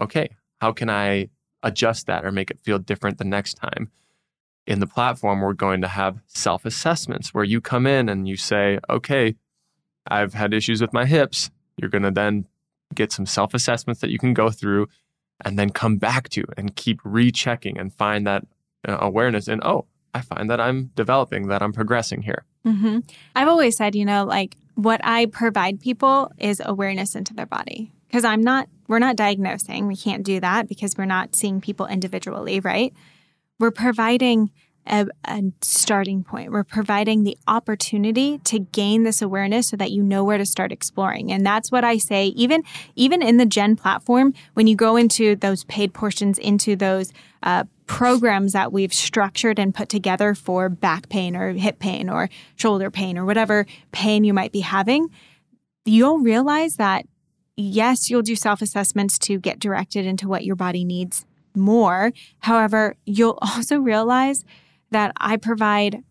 Okay, 0.00 0.28
how 0.60 0.72
can 0.72 0.88
I 0.90 1.30
adjust 1.62 2.06
that 2.06 2.24
or 2.24 2.30
make 2.30 2.50
it 2.50 2.60
feel 2.60 2.78
different 2.78 3.18
the 3.18 3.24
next 3.24 3.54
time? 3.54 3.90
In 4.68 4.80
the 4.80 4.86
platform, 4.86 5.40
we're 5.40 5.54
going 5.54 5.80
to 5.80 5.88
have 5.88 6.20
self 6.26 6.66
assessments 6.66 7.32
where 7.32 7.42
you 7.42 7.58
come 7.58 7.86
in 7.86 8.10
and 8.10 8.28
you 8.28 8.36
say, 8.36 8.78
okay, 8.90 9.34
I've 10.06 10.34
had 10.34 10.52
issues 10.52 10.82
with 10.82 10.92
my 10.92 11.06
hips. 11.06 11.50
You're 11.78 11.88
going 11.88 12.02
to 12.02 12.10
then 12.10 12.46
get 12.94 13.10
some 13.10 13.24
self 13.24 13.54
assessments 13.54 14.02
that 14.02 14.10
you 14.10 14.18
can 14.18 14.34
go 14.34 14.50
through 14.50 14.88
and 15.42 15.58
then 15.58 15.70
come 15.70 15.96
back 15.96 16.28
to 16.30 16.44
and 16.58 16.76
keep 16.76 17.00
rechecking 17.02 17.78
and 17.78 17.94
find 17.94 18.26
that 18.26 18.44
uh, 18.86 18.98
awareness. 19.00 19.48
And 19.48 19.62
oh, 19.64 19.86
I 20.12 20.20
find 20.20 20.50
that 20.50 20.60
I'm 20.60 20.90
developing, 20.94 21.48
that 21.48 21.62
I'm 21.62 21.72
progressing 21.72 22.20
here. 22.20 22.44
hmm 22.62 22.98
I've 23.34 23.48
always 23.48 23.74
said, 23.74 23.94
you 23.94 24.04
know, 24.04 24.26
like 24.26 24.54
what 24.74 25.00
I 25.02 25.26
provide 25.26 25.80
people 25.80 26.30
is 26.36 26.60
awareness 26.62 27.14
into 27.14 27.32
their 27.32 27.46
body. 27.46 27.90
Because 28.06 28.24
I'm 28.24 28.42
not, 28.42 28.68
we're 28.86 28.98
not 28.98 29.16
diagnosing. 29.16 29.86
We 29.86 29.96
can't 29.96 30.24
do 30.24 30.40
that 30.40 30.68
because 30.68 30.94
we're 30.98 31.06
not 31.06 31.34
seeing 31.34 31.62
people 31.62 31.86
individually, 31.86 32.60
right? 32.60 32.92
We're 33.58 33.70
providing 33.70 34.50
a, 34.88 35.06
a 35.24 35.42
starting 35.60 36.24
point. 36.24 36.50
We're 36.50 36.64
providing 36.64 37.24
the 37.24 37.36
opportunity 37.46 38.38
to 38.38 38.58
gain 38.58 39.02
this 39.02 39.22
awareness 39.22 39.68
so 39.68 39.76
that 39.76 39.90
you 39.90 40.02
know 40.02 40.24
where 40.24 40.38
to 40.38 40.46
start 40.46 40.72
exploring. 40.72 41.30
And 41.30 41.44
that's 41.44 41.70
what 41.70 41.84
I 41.84 41.98
say, 41.98 42.26
even 42.28 42.62
even 42.96 43.22
in 43.22 43.36
the 43.36 43.46
Jen 43.46 43.76
platform, 43.76 44.34
when 44.54 44.66
you 44.66 44.76
go 44.76 44.96
into 44.96 45.36
those 45.36 45.64
paid 45.64 45.92
portions, 45.92 46.38
into 46.38 46.76
those 46.76 47.12
uh, 47.42 47.64
programs 47.86 48.52
that 48.52 48.72
we've 48.72 48.92
structured 48.92 49.58
and 49.58 49.74
put 49.74 49.88
together 49.88 50.34
for 50.34 50.68
back 50.68 51.08
pain 51.08 51.36
or 51.36 51.52
hip 51.52 51.78
pain 51.78 52.08
or 52.10 52.28
shoulder 52.56 52.90
pain 52.90 53.16
or 53.16 53.24
whatever 53.24 53.66
pain 53.92 54.24
you 54.24 54.34
might 54.34 54.52
be 54.52 54.60
having, 54.60 55.08
you'll 55.84 56.18
realize 56.18 56.76
that 56.76 57.06
yes, 57.56 58.08
you'll 58.08 58.22
do 58.22 58.36
self 58.36 58.62
assessments 58.62 59.18
to 59.18 59.38
get 59.38 59.58
directed 59.58 60.06
into 60.06 60.28
what 60.28 60.44
your 60.44 60.56
body 60.56 60.84
needs 60.84 61.24
more. 61.54 62.12
However, 62.40 62.96
you'll 63.04 63.38
also 63.42 63.78
realize 63.78 64.44
that 64.90 65.12
I 65.16 65.36
provide 65.36 66.02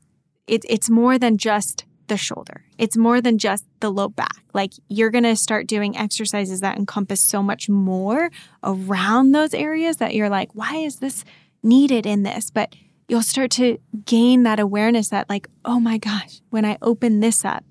it, 0.47 0.63
it's 0.69 0.89
more 0.89 1.17
than 1.17 1.37
just 1.37 1.85
the 2.07 2.17
shoulder. 2.17 2.63
It's 2.77 2.95
more 2.95 3.21
than 3.21 3.37
just 3.37 3.65
the 3.81 3.89
low 3.89 4.07
back. 4.07 4.43
Like 4.53 4.71
you're 4.87 5.09
going 5.09 5.25
to 5.25 5.35
start 5.35 5.67
doing 5.67 5.97
exercises 5.97 6.61
that 6.61 6.77
encompass 6.77 7.21
so 7.21 7.43
much 7.43 7.69
more 7.69 8.31
around 8.63 9.31
those 9.31 9.53
areas 9.53 9.97
that 9.97 10.15
you're 10.15 10.29
like, 10.29 10.49
why 10.53 10.77
is 10.77 10.97
this 10.97 11.25
needed 11.63 12.05
in 12.05 12.23
this? 12.23 12.49
But 12.49 12.73
you'll 13.07 13.21
start 13.21 13.51
to 13.51 13.77
gain 14.05 14.43
that 14.43 14.59
awareness 14.59 15.09
that, 15.09 15.29
like, 15.29 15.47
oh 15.65 15.79
my 15.79 15.97
gosh, 15.97 16.41
when 16.49 16.65
I 16.65 16.77
open 16.81 17.19
this 17.19 17.45
up, 17.45 17.63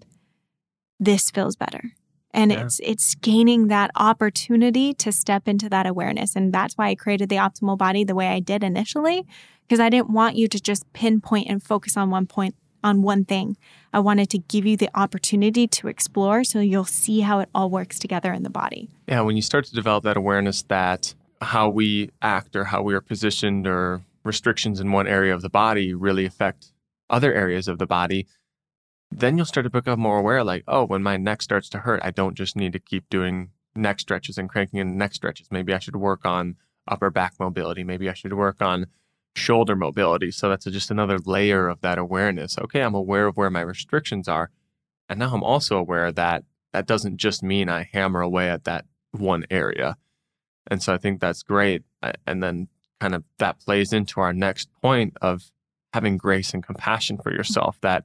this 0.99 1.31
feels 1.31 1.57
better. 1.57 1.93
And 2.33 2.53
Yeah. 2.53 2.65
it's 2.65 2.81
it's 2.83 3.15
gaining 3.15 3.69
that 3.69 3.91
opportunity 3.97 4.93
to 4.95 5.13
step 5.13 5.49
into 5.49 5.69
that 5.71 5.87
awareness. 5.87 6.37
And 6.37 6.53
that's 6.53 6.75
why 6.75 6.89
I 6.89 6.95
created 6.95 7.29
the 7.29 7.37
optimal 7.37 7.79
body 7.79 8.05
the 8.05 8.15
way 8.15 8.29
I 8.29 8.41
did 8.41 8.63
initially, 8.63 9.25
because 9.63 9.81
I 9.81 9.89
didn't 9.89 10.11
want 10.11 10.37
you 10.37 10.49
to 10.49 10.61
just 10.61 10.91
pinpoint 10.93 11.49
and 11.49 11.63
focus 11.63 11.97
on 11.97 12.11
one 12.11 12.27
point 12.27 12.55
on 12.85 13.03
one 13.03 13.25
thing. 13.25 13.57
I 13.93 13.99
wanted 14.01 14.31
to 14.31 14.39
give 14.39 14.65
you 14.67 14.77
the 14.77 14.91
opportunity 14.95 15.67
to 15.67 15.89
explore 15.89 16.45
so 16.45 16.61
you'll 16.61 16.85
see 16.85 17.21
how 17.21 17.41
it 17.41 17.49
all 17.55 17.69
works 17.71 17.99
together 17.99 18.33
in 18.33 18.43
the 18.43 18.51
body. 18.51 18.91
Yeah, 19.09 19.23
when 19.23 19.35
you 19.35 19.43
start 19.43 19.65
to 19.67 19.75
develop 19.75 20.05
that 20.05 20.17
awareness 20.17 20.63
that 20.65 21.15
how 21.41 21.69
we 21.69 22.11
act 22.23 22.55
or 22.55 22.65
how 22.65 22.83
we 22.83 22.95
are 22.95 23.01
positioned 23.01 23.67
or 23.67 24.03
restrictions 24.25 24.79
in 24.79 24.93
one 24.93 25.07
area 25.07 25.35
of 25.35 25.43
the 25.43 25.49
body 25.51 25.95
really 25.95 26.27
affect 26.27 26.73
other 27.11 27.33
areas 27.33 27.67
of 27.67 27.79
the 27.79 27.87
body, 27.87 28.27
then 29.11 29.37
you'll 29.37 29.47
start 29.47 29.65
to 29.65 29.71
become 29.71 30.01
more 30.01 30.19
aware 30.19 30.45
like, 30.45 30.65
oh, 30.67 30.85
when 30.85 31.03
my 31.03 31.17
neck 31.17 31.43
starts 31.43 31.69
to 31.71 31.79
hurt, 31.79 32.01
I 32.03 32.11
don't 32.11 32.35
just 32.35 32.57
need 32.57 32.73
to 32.73 32.79
keep 32.79 33.09
doing 33.09 33.51
neck 33.75 34.01
stretches 34.01 34.39
and 34.39 34.49
cranking 34.49 34.81
in 34.81 34.99
neck 34.99 35.15
stretches. 35.15 35.49
Maybe 35.51 35.73
I 35.73 35.79
should 35.79 35.97
work 35.97 36.25
on 36.25 36.57
upper 36.89 37.11
back 37.11 37.35
mobility. 37.39 37.85
Maybe 37.85 38.09
I 38.09 38.15
should 38.15 38.33
work 38.33 38.61
on 38.61 38.87
shoulder 39.35 39.77
mobility. 39.77 40.31
So 40.31 40.49
that's 40.49 40.65
just 40.65 40.91
another 40.91 41.19
layer 41.19 41.69
of 41.69 41.81
that 41.83 41.99
awareness. 41.99 42.59
Okay, 42.59 42.81
I'm 42.81 42.95
aware 42.95 43.27
of 43.27 43.37
where 43.37 43.51
my 43.51 43.61
restrictions 43.61 44.29
are. 44.29 44.51
And 45.09 45.19
now 45.19 45.33
I'm 45.35 45.45
also 45.45 45.77
aware 45.77 46.11
that 46.13 46.45
that 46.73 46.87
doesn't 46.87 47.19
just 47.19 47.43
mean 47.43 47.69
I 47.69 47.89
hammer 47.93 48.21
away 48.21 48.49
at 48.51 48.65
that 48.65 48.87
one 49.13 49.45
area. 49.51 49.97
And 50.69 50.83
so 50.83 50.93
I 50.93 50.99
think 50.99 51.21
that's 51.21 51.43
great. 51.43 51.85
And 52.27 52.43
then 52.43 52.69
kind 53.01 53.15
of 53.15 53.25
that 53.39 53.61
plays 53.61 53.93
into 53.93 54.21
our 54.21 54.33
next 54.33 54.69
point 54.83 55.17
of 55.21 55.51
having 55.93 56.17
grace 56.17 56.55
and 56.55 56.65
compassion 56.65 57.19
for 57.19 57.31
yourself 57.31 57.79
that 57.83 58.05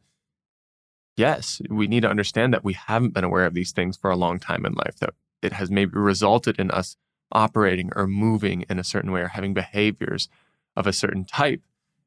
yes, 1.17 1.61
we 1.69 1.87
need 1.87 2.01
to 2.01 2.09
understand 2.09 2.53
that 2.53 2.63
we 2.63 2.73
haven't 2.73 3.13
been 3.13 3.23
aware 3.23 3.45
of 3.45 3.53
these 3.53 3.71
things 3.71 3.97
for 3.97 4.09
a 4.09 4.15
long 4.15 4.39
time 4.39 4.65
in 4.65 4.73
life, 4.73 4.97
that 4.99 5.13
it 5.41 5.53
has 5.53 5.71
maybe 5.71 5.91
resulted 5.93 6.59
in 6.59 6.71
us 6.71 6.97
operating 7.31 7.91
or 7.95 8.07
moving 8.07 8.65
in 8.69 8.79
a 8.79 8.83
certain 8.83 9.11
way 9.11 9.21
or 9.21 9.29
having 9.29 9.53
behaviors 9.53 10.29
of 10.75 10.87
a 10.87 10.93
certain 10.93 11.25
type. 11.25 11.61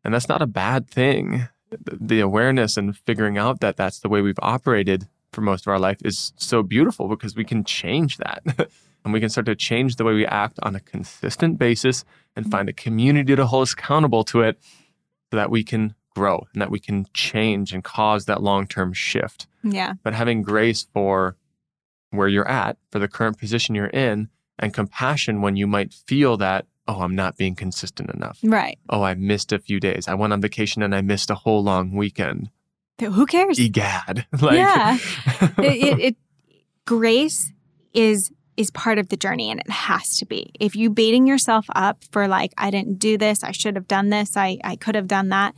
And 0.05 0.13
that's 0.13 0.29
not 0.29 0.43
a 0.43 0.47
bad 0.47 0.89
thing. 0.89 1.49
The- 1.71 2.21
awareness 2.21 2.77
and 2.77 2.97
figuring 2.97 3.37
out 3.37 3.61
that 3.61 3.77
that's 3.77 3.99
the 3.99 4.09
way 4.09 4.21
we've 4.21 4.39
operated 4.41 5.09
for 5.33 5.41
most 5.41 5.67
of 5.67 5.73
our 5.73 5.79
life 5.79 5.99
is 6.05 6.33
so 6.37 6.63
beautiful 6.63 7.09
because 7.09 7.35
we 7.35 7.45
can 7.45 7.65
change 7.65 8.19
that. 8.19 8.43
and 9.05 9.13
we 9.13 9.21
can 9.21 9.29
start 9.29 9.47
to 9.47 9.57
change 9.57 9.97
the 9.97 10.05
way 10.05 10.15
we 10.15 10.27
act 10.27 10.59
on 10.63 10.77
a 10.77 10.81
consistent 10.81 11.59
basis 11.59 12.05
and 12.37 12.45
mm-hmm. 12.45 12.53
find 12.53 12.69
a 12.69 12.73
community 12.73 13.35
to 13.35 13.47
hold 13.47 13.63
us 13.63 13.73
accountable 13.73 14.25
to 14.25 14.41
it 14.43 14.59
so 15.31 15.37
that 15.37 15.51
we 15.51 15.65
can 15.65 15.95
grow 16.15 16.47
and 16.53 16.63
that 16.63 16.71
we 16.71 16.79
can 16.81 17.07
change 17.13 17.73
and 17.73 17.83
cause 17.85 18.27
that 18.27 18.43
long 18.43 18.67
term 18.67 18.93
shift. 18.93 19.47
Yeah. 19.63 19.95
But 20.03 20.15
having 20.15 20.43
grace 20.43 20.87
for 20.93 21.37
where 22.11 22.29
you're 22.29 22.49
at, 22.49 22.77
for 22.91 22.99
the 22.99 23.09
current 23.09 23.39
position 23.39 23.75
you're 23.75 23.87
in, 23.87 24.29
and 24.59 24.73
compassion 24.73 25.43
when 25.43 25.57
you 25.57 25.67
might 25.67 25.93
feel 25.93 26.37
that, 26.37 26.67
oh, 26.87 27.01
I'm 27.01 27.17
not 27.17 27.37
being 27.37 27.55
consistent 27.57 28.11
enough. 28.11 28.39
Right. 28.43 28.79
Oh, 28.89 29.03
I 29.03 29.15
missed 29.15 29.53
a 29.53 29.59
few 29.59 29.81
days. 29.81 30.07
I 30.07 30.15
went 30.15 30.33
on 30.33 30.41
vacation 30.41 30.83
and 30.83 30.95
I 30.95 31.01
missed 31.01 31.31
a 31.31 31.35
whole 31.35 31.63
long 31.63 31.93
weekend. 31.93 32.51
Who 33.01 33.27
cares? 33.27 33.59
Egad. 33.59 34.27
like, 34.41 34.57
Yeah. 34.57 34.99
it, 35.59 35.59
it, 35.59 35.99
it 36.01 36.17
grace 36.85 37.53
is 37.93 38.31
is 38.57 38.71
part 38.71 38.99
of 38.99 39.09
the 39.09 39.17
journey 39.17 39.51
and 39.51 39.59
it 39.59 39.71
has 39.71 40.17
to 40.19 40.27
be. 40.27 40.53
If 40.61 40.77
you 40.77 40.89
beating 40.89 41.27
yourself 41.27 41.67
up 41.75 42.05
for 42.13 42.29
like 42.29 42.53
I 42.57 42.71
didn't 42.71 43.01
do 43.01 43.19
this, 43.19 43.43
I 43.43 43.51
should 43.51 43.75
have 43.75 43.89
done 43.89 44.11
this, 44.11 44.37
I 44.37 44.59
I 44.63 44.77
could 44.77 44.95
have 44.95 45.09
done 45.09 45.31
that, 45.31 45.57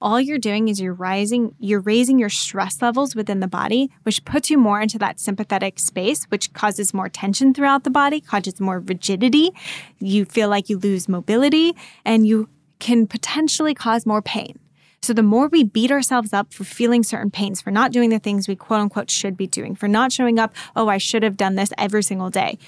all 0.00 0.20
you're 0.20 0.38
doing 0.38 0.68
is 0.68 0.80
you're 0.80 0.92
rising 0.92 1.54
you're 1.58 1.80
raising 1.80 2.18
your 2.18 2.28
stress 2.28 2.82
levels 2.82 3.14
within 3.14 3.40
the 3.40 3.48
body, 3.48 3.90
which 4.02 4.24
puts 4.24 4.50
you 4.50 4.58
more 4.58 4.80
into 4.80 4.98
that 4.98 5.18
sympathetic 5.18 5.78
space, 5.78 6.24
which 6.24 6.52
causes 6.52 6.92
more 6.92 7.08
tension 7.08 7.54
throughout 7.54 7.84
the 7.84 7.90
body, 7.90 8.20
causes 8.20 8.60
more 8.60 8.80
rigidity. 8.80 9.50
You 9.98 10.24
feel 10.24 10.48
like 10.48 10.68
you 10.68 10.78
lose 10.78 11.08
mobility 11.08 11.74
and 12.04 12.26
you 12.26 12.48
can 12.78 13.06
potentially 13.06 13.74
cause 13.74 14.04
more 14.04 14.22
pain. 14.22 14.58
So 15.02 15.12
the 15.12 15.22
more 15.22 15.48
we 15.48 15.62
beat 15.62 15.90
ourselves 15.90 16.32
up 16.32 16.52
for 16.52 16.64
feeling 16.64 17.02
certain 17.02 17.30
pains, 17.30 17.60
for 17.60 17.70
not 17.70 17.92
doing 17.92 18.10
the 18.10 18.18
things 18.18 18.48
we 18.48 18.56
quote 18.56 18.80
unquote 18.80 19.10
should 19.10 19.36
be 19.36 19.46
doing, 19.46 19.74
for 19.74 19.88
not 19.88 20.12
showing 20.12 20.38
up, 20.38 20.54
oh, 20.74 20.88
I 20.88 20.98
should 20.98 21.22
have 21.22 21.36
done 21.36 21.54
this 21.54 21.72
every 21.78 22.02
single 22.02 22.28
day. 22.30 22.58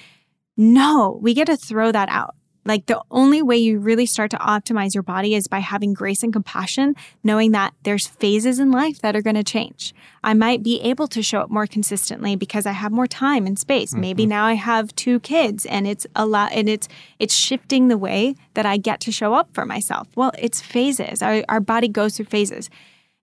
No, 0.56 1.18
we 1.20 1.34
get 1.34 1.46
to 1.46 1.56
throw 1.56 1.92
that 1.92 2.08
out. 2.08 2.34
Like 2.64 2.86
the 2.86 3.00
only 3.10 3.40
way 3.40 3.56
you 3.56 3.78
really 3.78 4.04
start 4.04 4.30
to 4.32 4.36
optimize 4.36 4.94
your 4.94 5.02
body 5.02 5.34
is 5.34 5.48
by 5.48 5.60
having 5.60 5.94
grace 5.94 6.22
and 6.22 6.32
compassion, 6.32 6.94
knowing 7.24 7.52
that 7.52 7.72
there's 7.84 8.06
phases 8.06 8.58
in 8.58 8.70
life 8.70 9.00
that 9.00 9.16
are 9.16 9.22
going 9.22 9.36
to 9.36 9.44
change. 9.44 9.94
I 10.22 10.34
might 10.34 10.62
be 10.62 10.80
able 10.82 11.08
to 11.08 11.22
show 11.22 11.40
up 11.40 11.50
more 11.50 11.66
consistently 11.66 12.36
because 12.36 12.66
I 12.66 12.72
have 12.72 12.92
more 12.92 13.06
time 13.06 13.46
and 13.46 13.58
space. 13.58 13.92
Mm-hmm. 13.92 14.00
Maybe 14.00 14.26
now 14.26 14.44
I 14.44 14.54
have 14.54 14.94
two 14.96 15.20
kids 15.20 15.64
and 15.64 15.86
it's 15.86 16.06
a 16.14 16.26
lot 16.26 16.52
and 16.52 16.68
it's 16.68 16.88
it's 17.18 17.34
shifting 17.34 17.88
the 17.88 17.98
way 17.98 18.34
that 18.54 18.66
I 18.66 18.76
get 18.76 19.00
to 19.00 19.12
show 19.12 19.34
up 19.34 19.54
for 19.54 19.64
myself. 19.64 20.08
Well, 20.14 20.32
it's 20.38 20.60
phases. 20.60 21.22
Our, 21.22 21.44
our 21.48 21.60
body 21.60 21.88
goes 21.88 22.16
through 22.16 22.26
phases. 22.26 22.68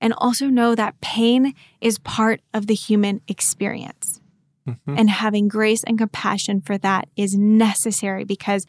And 0.02 0.14
also 0.18 0.48
know 0.48 0.76
that 0.76 1.00
pain 1.00 1.54
is 1.80 2.00
part 2.00 2.42
of 2.54 2.68
the 2.68 2.76
human 2.76 3.22
experience. 3.30 4.20
Mm-hmm. 4.68 4.96
And 4.98 5.10
having 5.10 5.48
grace 5.48 5.84
and 5.84 5.98
compassion 5.98 6.62
for 6.62 6.78
that 6.80 7.08
is 7.16 7.36
necessary 7.36 8.24
because 8.24 8.66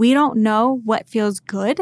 we 0.00 0.14
don't 0.14 0.38
know 0.38 0.80
what 0.82 1.10
feels 1.10 1.40
good 1.40 1.78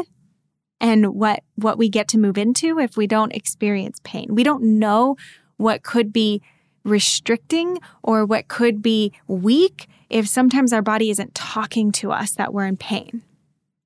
and 0.81 1.15
what 1.15 1.41
what 1.55 1.77
we 1.77 1.87
get 1.87 2.09
to 2.09 2.17
move 2.17 2.37
into 2.37 2.77
if 2.77 2.97
we 2.97 3.07
don't 3.07 3.33
experience 3.33 4.01
pain. 4.03 4.27
We 4.29 4.43
don't 4.43 4.77
know 4.77 5.15
what 5.55 5.83
could 5.83 6.11
be 6.11 6.41
restricting 6.83 7.77
or 8.03 8.25
what 8.25 8.49
could 8.49 8.81
be 8.81 9.13
weak 9.27 9.87
if 10.09 10.27
sometimes 10.27 10.73
our 10.73 10.81
body 10.81 11.09
isn't 11.09 11.33
talking 11.33 11.93
to 11.93 12.11
us 12.11 12.31
that 12.31 12.53
we're 12.53 12.65
in 12.65 12.75
pain. 12.75 13.23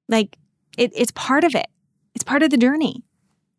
Like 0.10 0.36
it, 0.80 0.92
it's 0.96 1.12
part 1.12 1.44
of 1.44 1.54
it. 1.54 1.68
It's 2.16 2.24
part 2.24 2.42
of 2.42 2.50
the 2.50 2.58
journey. 2.58 3.04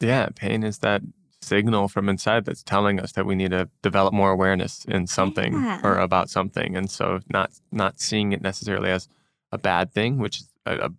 Yeah, 0.01 0.29
pain 0.35 0.65
is 0.65 0.79
that 0.79 1.03
signal 1.41 1.87
from 1.87 2.09
inside 2.09 2.47
that's 2.47 2.65
telling 2.65 2.99
us 2.99 3.13
that 3.13 3.27
we 3.27 3.37
need 3.37 3.53
to 3.53 3.69
develop 3.83 4.13
more 4.13 4.33
awareness 4.33 4.85
in 4.87 5.07
something 5.07 5.53
yeah. 5.53 5.81
or 5.85 5.99
about 5.99 6.31
something. 6.31 6.77
And 6.77 6.91
so 6.91 7.21
not 7.29 7.53
not 7.71 8.01
seeing 8.01 8.33
it 8.33 8.43
necessarily 8.43 8.91
as 8.91 9.09
a 9.53 9.59
bad 9.59 9.93
thing, 9.93 10.19
which 10.19 10.41
is 10.41 10.49
a, 10.67 10.87
a 10.87 10.91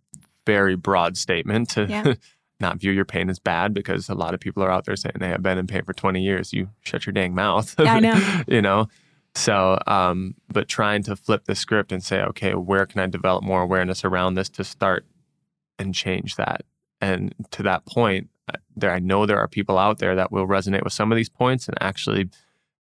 very 0.45 0.75
broad 0.75 1.17
statement 1.17 1.69
to 1.72 1.86
yeah. 1.86 2.13
not 2.60 2.77
view 2.77 2.91
your 2.91 3.05
pain 3.05 3.29
as 3.29 3.39
bad 3.39 3.74
because 3.74 4.10
a 4.10 4.15
lot 4.15 4.34
of 4.34 4.39
people 4.39 4.63
are 4.63 4.72
out 4.72 4.86
there 4.86 4.95
saying 4.95 5.15
they 5.19 5.29
have 5.29 5.43
been 5.43 5.57
in 5.57 5.67
pain 5.67 5.84
for 5.84 5.93
20 5.93 6.22
years. 6.22 6.53
You 6.53 6.69
shut 6.81 7.05
your 7.05 7.13
dang 7.13 7.36
mouth. 7.36 7.75
Yeah, 7.77 7.95
I 7.95 8.00
know. 8.00 8.41
you 8.48 8.62
know? 8.62 8.88
So, 9.34 9.77
um, 9.86 10.36
but 10.48 10.69
trying 10.69 11.03
to 11.03 11.15
flip 11.15 11.43
the 11.45 11.55
script 11.55 11.91
and 11.91 12.01
say, 12.01 12.22
okay, 12.22 12.53
where 12.53 12.86
can 12.86 13.01
I 13.01 13.07
develop 13.07 13.43
more 13.43 13.62
awareness 13.62 14.05
around 14.05 14.36
this 14.36 14.48
to 14.50 14.63
start 14.63 15.05
and 15.77 15.93
change 15.93 16.38
that? 16.38 16.63
And 17.01 17.36
to 17.51 17.63
that 17.63 17.86
point, 17.86 18.29
there 18.75 18.91
I 18.91 19.00
know 19.00 19.25
there 19.25 19.39
are 19.39 19.48
people 19.48 19.77
out 19.77 19.98
there 19.98 20.15
that 20.15 20.31
will 20.31 20.48
resonate 20.48 20.84
with 20.84 20.93
some 20.93 21.12
of 21.12 21.17
these 21.17 21.29
points 21.29 21.67
and 21.67 21.77
actually 21.81 22.29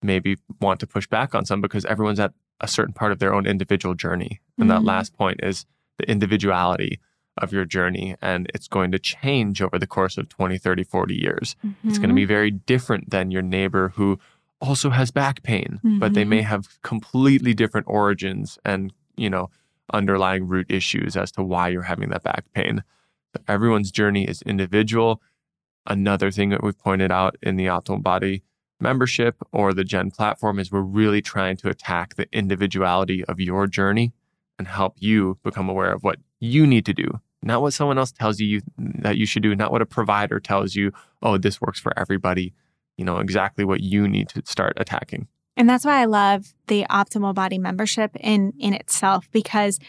maybe 0.03 0.37
want 0.61 0.81
to 0.81 0.87
push 0.87 1.07
back 1.07 1.35
on 1.35 1.47
some 1.47 1.61
because 1.61 1.85
everyone's 1.85 2.21
at 2.21 2.33
a 2.61 2.69
certain 2.69 2.93
part 2.93 3.13
of 3.13 3.19
their 3.19 3.33
own 3.33 3.47
individual 3.47 3.95
journey. 3.95 4.41
And 4.59 4.69
mm-hmm. 4.69 4.85
that 4.85 4.85
last 4.85 5.17
point 5.17 5.41
is 5.43 5.65
the 5.99 6.11
individuality 6.11 6.99
of 7.39 7.53
your 7.53 7.65
journey 7.65 8.15
and 8.21 8.51
it's 8.55 8.69
going 8.69 8.93
to 8.93 8.99
change 8.99 9.63
over 9.63 9.79
the 9.79 9.87
course 9.87 10.19
of 10.19 10.29
20 10.29 10.59
30 10.59 10.85
40 10.85 11.15
years 11.15 11.57
mm-hmm. 11.65 11.89
it's 11.89 11.99
going 11.99 12.11
to 12.11 12.15
be 12.15 12.27
very 12.27 12.51
different 12.51 13.11
than 13.11 13.31
your 13.31 13.43
neighbor 13.43 13.93
who 13.97 14.19
also 14.61 14.91
has 14.91 15.11
back 15.11 15.43
pain 15.43 15.81
mm-hmm. 15.85 15.99
but 15.99 16.15
they 16.15 16.25
may 16.25 16.41
mm-hmm. 16.41 16.49
have 16.49 16.81
completely 16.83 17.55
different 17.55 17.87
origins 17.89 18.59
and 18.65 18.93
you 19.17 19.31
know 19.31 19.49
underlying 19.93 20.47
root 20.47 20.67
issues 20.69 21.17
as 21.17 21.33
to 21.33 21.43
why 21.43 21.69
you're 21.69 21.83
having 21.83 22.11
that 22.11 22.23
back 22.23 22.45
pain 22.53 22.83
so 23.35 23.43
everyone's 23.49 23.91
journey 23.91 24.25
is 24.25 24.43
individual 24.43 25.23
another 25.87 26.31
thing 26.31 26.51
that 26.51 26.63
we've 26.63 26.79
pointed 26.79 27.11
out 27.11 27.37
in 27.43 27.57
the 27.57 27.67
optimal 27.67 28.03
body 28.03 28.43
membership 28.79 29.37
or 29.53 29.73
the 29.73 29.85
Jen 29.85 30.11
platform 30.11 30.59
is 30.59 30.71
we're 30.71 30.81
really 30.81 31.23
trying 31.23 31.57
to 31.59 31.69
attack 31.69 32.17
the 32.17 32.29
individuality 32.33 33.25
of 33.25 33.41
your 33.41 33.67
journey 33.67 34.13
and 34.63 34.69
help 34.69 34.95
you 35.01 35.37
become 35.43 35.69
aware 35.69 35.93
of 35.93 36.05
what 36.05 36.21
you 36.39 36.69
need 36.69 36.87
to 36.87 36.95
do, 36.95 37.21
not 37.43 37.63
what 37.63 37.73
someone 37.73 37.99
else 37.99 38.13
tells 38.13 38.39
you 38.39 38.61
that 38.79 39.17
you 39.17 39.27
should 39.27 39.43
do, 39.43 39.57
not 39.57 39.73
what 39.73 39.83
a 39.83 39.87
provider 39.87 40.39
tells 40.39 40.77
you, 40.77 40.93
oh, 41.21 41.37
this 41.37 41.61
works 41.61 41.81
for 41.81 41.93
everybody. 41.99 42.55
You 42.97 43.05
know, 43.05 43.19
exactly 43.19 43.65
what 43.65 43.81
you 43.81 44.07
need 44.07 44.29
to 44.29 44.43
start 44.45 44.75
attacking. 44.77 45.27
And 45.57 45.69
that's 45.69 45.85
why 45.85 46.01
I 46.01 46.05
love 46.05 46.55
the 46.69 46.87
optimal 46.89 47.35
body 47.35 47.59
membership 47.59 48.15
in 48.21 48.53
in 48.61 48.73
itself 48.73 49.29
because 49.33 49.81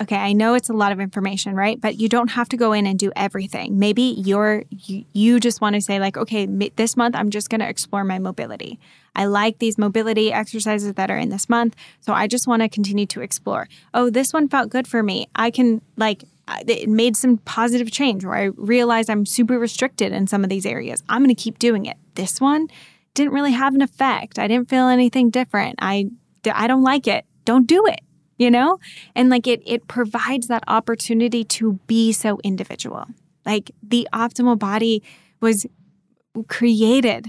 okay, 0.00 0.16
I 0.16 0.32
know 0.32 0.54
it's 0.54 0.70
a 0.70 0.72
lot 0.72 0.90
of 0.90 0.98
information, 0.98 1.54
right? 1.54 1.78
But 1.78 2.00
you 2.00 2.08
don't 2.08 2.30
have 2.30 2.48
to 2.48 2.56
go 2.56 2.72
in 2.72 2.86
and 2.86 2.98
do 2.98 3.12
everything. 3.14 3.78
Maybe 3.78 4.02
you're 4.16 4.64
you, 4.70 5.04
you 5.12 5.40
just 5.40 5.60
want 5.60 5.74
to 5.74 5.82
say 5.82 6.00
like, 6.00 6.16
okay, 6.16 6.46
this 6.46 6.96
month 6.96 7.14
I'm 7.14 7.28
just 7.28 7.50
going 7.50 7.60
to 7.60 7.68
explore 7.68 8.04
my 8.04 8.18
mobility. 8.18 8.80
I 9.14 9.26
like 9.26 9.58
these 9.58 9.78
mobility 9.78 10.32
exercises 10.32 10.94
that 10.94 11.10
are 11.10 11.18
in 11.18 11.28
this 11.28 11.48
month, 11.48 11.76
so 12.00 12.12
I 12.12 12.26
just 12.26 12.46
want 12.46 12.62
to 12.62 12.68
continue 12.68 13.06
to 13.06 13.20
explore. 13.20 13.68
Oh, 13.92 14.10
this 14.10 14.32
one 14.32 14.48
felt 14.48 14.70
good 14.70 14.86
for 14.86 15.02
me. 15.02 15.28
I 15.34 15.50
can 15.50 15.82
like 15.96 16.24
it 16.66 16.88
made 16.88 17.16
some 17.16 17.38
positive 17.38 17.90
change 17.90 18.24
where 18.24 18.34
I 18.34 18.44
realized 18.56 19.08
I'm 19.08 19.24
super 19.26 19.58
restricted 19.58 20.12
in 20.12 20.26
some 20.26 20.42
of 20.42 20.50
these 20.50 20.66
areas. 20.66 21.02
I'm 21.08 21.22
going 21.22 21.34
to 21.34 21.40
keep 21.40 21.58
doing 21.58 21.86
it. 21.86 21.96
This 22.14 22.40
one 22.40 22.68
didn't 23.14 23.32
really 23.32 23.52
have 23.52 23.74
an 23.74 23.82
effect. 23.82 24.38
I 24.38 24.48
didn't 24.48 24.68
feel 24.68 24.88
anything 24.88 25.30
different. 25.30 25.76
I 25.80 26.10
I 26.52 26.66
don't 26.66 26.82
like 26.82 27.06
it. 27.06 27.24
Don't 27.44 27.66
do 27.66 27.86
it 27.86 28.00
you 28.42 28.50
know? 28.50 28.78
And 29.14 29.30
like 29.30 29.46
it 29.46 29.62
it 29.64 29.86
provides 29.88 30.48
that 30.48 30.64
opportunity 30.66 31.44
to 31.44 31.74
be 31.86 32.12
so 32.12 32.38
individual. 32.42 33.06
Like 33.46 33.70
the 33.82 34.08
optimal 34.12 34.58
body 34.58 35.02
was 35.40 35.66
created 36.48 37.28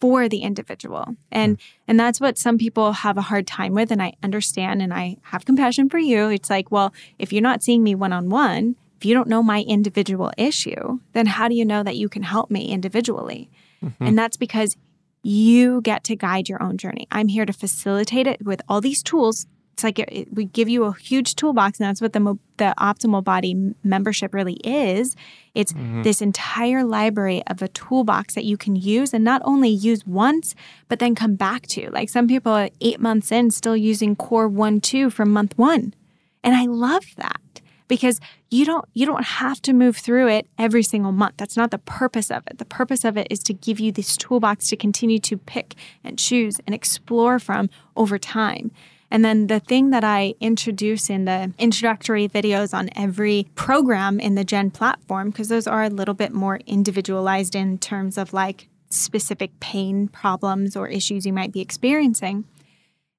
for 0.00 0.28
the 0.28 0.38
individual. 0.38 1.16
And 1.32 1.58
mm. 1.58 1.62
and 1.86 1.98
that's 1.98 2.20
what 2.20 2.38
some 2.38 2.58
people 2.58 2.92
have 2.92 3.18
a 3.18 3.22
hard 3.22 3.46
time 3.46 3.74
with 3.74 3.90
and 3.90 4.02
I 4.02 4.14
understand 4.22 4.82
and 4.82 4.94
I 4.94 5.16
have 5.22 5.44
compassion 5.44 5.88
for 5.88 5.98
you. 5.98 6.28
It's 6.28 6.50
like, 6.50 6.70
well, 6.70 6.92
if 7.18 7.32
you're 7.32 7.42
not 7.42 7.62
seeing 7.62 7.82
me 7.82 7.94
one-on-one, 7.94 8.76
if 8.96 9.04
you 9.04 9.14
don't 9.14 9.28
know 9.28 9.42
my 9.42 9.62
individual 9.62 10.32
issue, 10.36 10.98
then 11.12 11.26
how 11.26 11.48
do 11.48 11.54
you 11.54 11.64
know 11.64 11.82
that 11.82 11.96
you 11.96 12.08
can 12.08 12.22
help 12.22 12.50
me 12.50 12.68
individually? 12.68 13.50
Mm-hmm. 13.82 14.04
And 14.04 14.18
that's 14.18 14.36
because 14.36 14.76
you 15.22 15.80
get 15.82 16.04
to 16.04 16.16
guide 16.16 16.48
your 16.48 16.62
own 16.62 16.78
journey. 16.78 17.06
I'm 17.10 17.28
here 17.28 17.46
to 17.46 17.52
facilitate 17.52 18.26
it 18.26 18.44
with 18.44 18.62
all 18.68 18.80
these 18.80 19.02
tools 19.02 19.46
it's 19.78 19.84
like 19.84 20.00
it, 20.00 20.08
it, 20.10 20.34
we 20.34 20.46
give 20.46 20.68
you 20.68 20.82
a 20.82 20.92
huge 20.92 21.36
toolbox, 21.36 21.78
and 21.78 21.88
that's 21.88 22.00
what 22.00 22.12
the 22.12 22.36
the 22.56 22.74
optimal 22.80 23.22
body 23.22 23.54
membership 23.84 24.34
really 24.34 24.58
is. 24.64 25.14
It's 25.54 25.72
mm-hmm. 25.72 26.02
this 26.02 26.20
entire 26.20 26.82
library 26.82 27.44
of 27.46 27.62
a 27.62 27.68
toolbox 27.68 28.34
that 28.34 28.44
you 28.44 28.56
can 28.56 28.74
use, 28.74 29.14
and 29.14 29.22
not 29.22 29.40
only 29.44 29.68
use 29.68 30.04
once, 30.04 30.56
but 30.88 30.98
then 30.98 31.14
come 31.14 31.36
back 31.36 31.68
to. 31.68 31.90
Like 31.92 32.08
some 32.08 32.26
people 32.26 32.50
are 32.50 32.70
eight 32.80 32.98
months 32.98 33.30
in, 33.30 33.52
still 33.52 33.76
using 33.76 34.16
Core 34.16 34.48
One 34.48 34.80
Two 34.80 35.10
from 35.10 35.30
month 35.30 35.56
one, 35.56 35.94
and 36.42 36.56
I 36.56 36.64
love 36.64 37.04
that 37.16 37.60
because 37.86 38.18
you 38.50 38.64
don't 38.64 38.84
you 38.94 39.06
don't 39.06 39.24
have 39.24 39.62
to 39.62 39.72
move 39.72 39.96
through 39.96 40.26
it 40.26 40.48
every 40.58 40.82
single 40.82 41.12
month. 41.12 41.34
That's 41.36 41.56
not 41.56 41.70
the 41.70 41.78
purpose 41.78 42.32
of 42.32 42.42
it. 42.48 42.58
The 42.58 42.64
purpose 42.64 43.04
of 43.04 43.16
it 43.16 43.28
is 43.30 43.38
to 43.44 43.54
give 43.54 43.78
you 43.78 43.92
this 43.92 44.16
toolbox 44.16 44.70
to 44.70 44.76
continue 44.76 45.20
to 45.20 45.36
pick 45.36 45.76
and 46.02 46.18
choose 46.18 46.60
and 46.66 46.74
explore 46.74 47.38
from 47.38 47.70
over 47.96 48.18
time. 48.18 48.72
And 49.10 49.24
then 49.24 49.46
the 49.46 49.60
thing 49.60 49.90
that 49.90 50.04
I 50.04 50.34
introduce 50.38 51.08
in 51.08 51.24
the 51.24 51.52
introductory 51.58 52.28
videos 52.28 52.74
on 52.74 52.90
every 52.94 53.48
program 53.54 54.20
in 54.20 54.34
the 54.34 54.44
Jen 54.44 54.70
platform, 54.70 55.30
because 55.30 55.48
those 55.48 55.66
are 55.66 55.82
a 55.84 55.88
little 55.88 56.14
bit 56.14 56.32
more 56.32 56.60
individualized 56.66 57.54
in 57.54 57.78
terms 57.78 58.18
of 58.18 58.32
like 58.34 58.68
specific 58.90 59.58
pain 59.60 60.08
problems 60.08 60.76
or 60.76 60.88
issues 60.88 61.24
you 61.24 61.32
might 61.32 61.52
be 61.52 61.60
experiencing, 61.60 62.44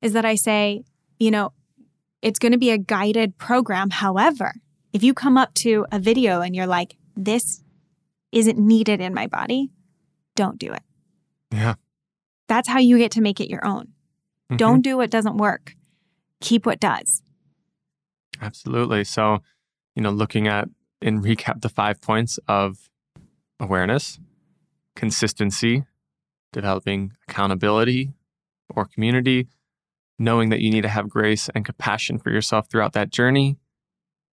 is 0.01 0.13
that 0.13 0.25
I 0.25 0.35
say, 0.35 0.83
you 1.19 1.31
know, 1.31 1.53
it's 2.21 2.39
going 2.39 2.51
to 2.51 2.57
be 2.57 2.69
a 2.69 2.77
guided 2.77 3.37
program. 3.37 3.89
However, 3.89 4.53
if 4.93 5.03
you 5.03 5.13
come 5.13 5.37
up 5.37 5.53
to 5.55 5.85
a 5.91 5.99
video 5.99 6.41
and 6.41 6.55
you're 6.55 6.67
like, 6.67 6.97
this 7.15 7.63
isn't 8.31 8.59
needed 8.59 9.01
in 9.01 9.13
my 9.13 9.25
body, 9.25 9.71
don't 10.35 10.59
do 10.59 10.71
it. 10.71 10.83
Yeah. 11.51 11.75
That's 12.47 12.67
how 12.67 12.79
you 12.79 12.97
get 12.97 13.11
to 13.13 13.21
make 13.21 13.39
it 13.39 13.49
your 13.49 13.65
own. 13.65 13.89
Mhm. 14.51 14.57
Don't 14.57 14.81
do 14.81 14.97
what 14.97 15.09
doesn't 15.09 15.37
work. 15.37 15.75
Keep 16.41 16.65
what 16.65 16.79
does. 16.79 17.21
Absolutely. 18.41 19.03
So, 19.03 19.39
you 19.95 20.01
know, 20.01 20.11
looking 20.11 20.47
at 20.47 20.67
in 21.01 21.21
recap 21.21 21.61
the 21.61 21.69
five 21.69 22.01
points 22.01 22.39
of 22.47 22.89
awareness, 23.59 24.19
consistency, 24.95 25.83
developing 26.51 27.13
accountability 27.27 28.13
or 28.73 28.85
community, 28.85 29.47
knowing 30.17 30.49
that 30.49 30.59
you 30.59 30.71
need 30.71 30.81
to 30.81 30.89
have 30.89 31.09
grace 31.09 31.49
and 31.55 31.65
compassion 31.65 32.19
for 32.19 32.31
yourself 32.31 32.69
throughout 32.69 32.93
that 32.93 33.09
journey. 33.09 33.57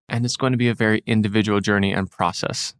And 0.08 0.24
it's 0.24 0.36
going 0.36 0.52
to 0.52 0.56
be 0.56 0.68
a 0.68 0.74
very 0.74 1.02
individual 1.06 1.60
journey 1.60 1.92
and 1.92 2.10
process. 2.10 2.74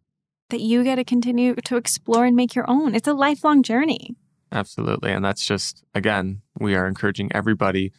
That 0.51 0.61
you 0.61 0.85
get 0.85 0.97
to 0.97 1.05
continue 1.05 1.57
to 1.57 1.77
explore 1.77 2.25
and 2.25 2.37
make 2.37 2.55
your 2.55 2.69
own. 2.71 2.95
It's 2.95 3.09
a 3.09 3.15
lifelong 3.15 3.65
journey. 3.65 4.15
Absolutely. 4.53 5.11
And 5.11 5.25
that's 5.25 5.45
just, 5.45 5.83
again, 5.93 6.43
we 6.61 6.77
are 6.77 6.87
encouraging 6.87 7.31
everybody 7.35 7.93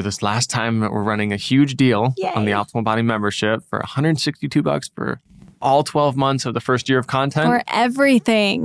for 0.00 0.04
this 0.04 0.22
last 0.22 0.48
time 0.48 0.80
that 0.80 0.92
we're 0.92 1.02
running 1.02 1.30
a 1.30 1.36
huge 1.36 1.74
deal 1.74 2.14
on 2.34 2.46
the 2.46 2.52
Optimal 2.52 2.82
Body 2.82 3.02
membership 3.02 3.62
for 3.68 3.80
162 3.80 4.62
bucks 4.62 4.88
for 4.88 5.20
all 5.60 5.84
12 5.84 6.16
months 6.16 6.46
of 6.46 6.54
the 6.54 6.60
first 6.60 6.88
year 6.88 6.98
of 6.98 7.06
content. 7.06 7.46
For 7.46 7.62
everything. 7.68 8.64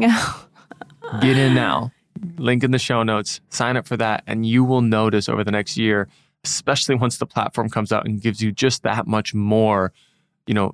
Get 1.21 1.37
in 1.37 1.53
now. 1.53 1.91
Link 2.37 2.63
in 2.63 2.71
the 2.71 2.79
show 2.79 3.03
notes. 3.03 3.41
Sign 3.49 3.75
up 3.75 3.85
for 3.85 3.97
that. 3.97 4.23
And 4.25 4.45
you 4.45 4.63
will 4.63 4.79
notice 4.79 5.27
over 5.27 5.43
the 5.43 5.51
next 5.51 5.75
year, 5.75 6.07
especially 6.45 6.95
once 6.95 7.17
the 7.17 7.25
platform 7.25 7.69
comes 7.69 7.91
out 7.91 8.05
and 8.05 8.21
gives 8.21 8.41
you 8.41 8.53
just 8.53 8.83
that 8.83 9.05
much 9.05 9.33
more, 9.33 9.91
you 10.47 10.53
know, 10.53 10.73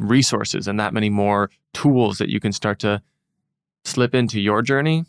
resources 0.00 0.66
and 0.66 0.80
that 0.80 0.92
many 0.92 1.10
more 1.10 1.48
tools 1.74 2.18
that 2.18 2.28
you 2.28 2.40
can 2.40 2.50
start 2.50 2.80
to 2.80 3.00
slip 3.84 4.16
into 4.16 4.40
your 4.40 4.62
journey. 4.62 5.04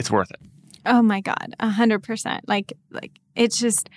It's 0.00 0.10
worth 0.10 0.32
it. 0.32 0.40
Oh 0.84 1.02
my 1.02 1.20
God, 1.20 1.54
a 1.60 1.68
hundred 1.68 2.02
percent. 2.02 2.48
Like, 2.48 2.72
like 2.90 3.12
it's 3.34 3.58
just 3.58 3.88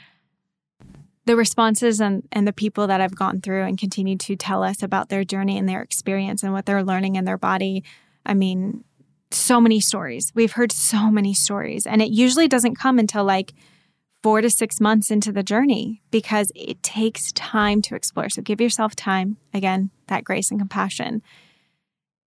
the 1.26 1.36
responses 1.36 2.00
and, 2.00 2.28
and 2.32 2.48
the 2.48 2.54
people 2.54 2.88
that 2.88 3.02
have 3.02 3.16
gone 3.16 3.42
through 3.42 3.64
and 3.64 3.80
continue 3.80 4.16
to 4.18 4.36
tell 4.36 4.64
us 4.64 4.84
about 4.84 5.10
their 5.10 5.24
journey 5.24 5.58
and 5.58 5.68
their 5.68 5.82
experience 5.82 6.44
and 6.44 6.54
what 6.54 6.66
they're 6.66 6.84
learning 6.84 7.16
in 7.16 7.26
their 7.26 7.38
body. 7.38 7.84
I 8.26 8.34
mean, 8.34 8.84
so 9.32 9.60
many 9.60 9.80
stories. 9.80 10.32
We've 10.36 10.52
heard 10.52 10.72
so 10.72 11.10
many 11.10 11.34
stories, 11.34 11.86
and 11.88 12.02
it 12.02 12.12
usually 12.12 12.48
doesn't 12.48 12.76
come 12.76 13.00
until 13.00 13.24
like 13.24 13.54
four 14.26 14.42
to 14.42 14.50
six 14.50 14.82
months 14.82 15.12
into 15.12 15.32
the 15.32 15.44
journey 15.44 16.02
because 16.10 16.52
it 16.56 16.82
takes 16.82 17.32
time 17.34 17.82
to 17.84 17.96
explore. 17.96 18.30
So 18.30 18.42
give 18.42 18.60
yourself 18.60 18.96
time. 18.96 19.38
Again, 19.54 19.92
that 20.08 20.24
grace 20.24 20.50
and 20.50 20.60
compassion. 20.60 21.22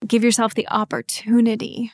Give 0.06 0.22
yourself 0.22 0.54
the 0.54 0.68
opportunity 0.68 1.92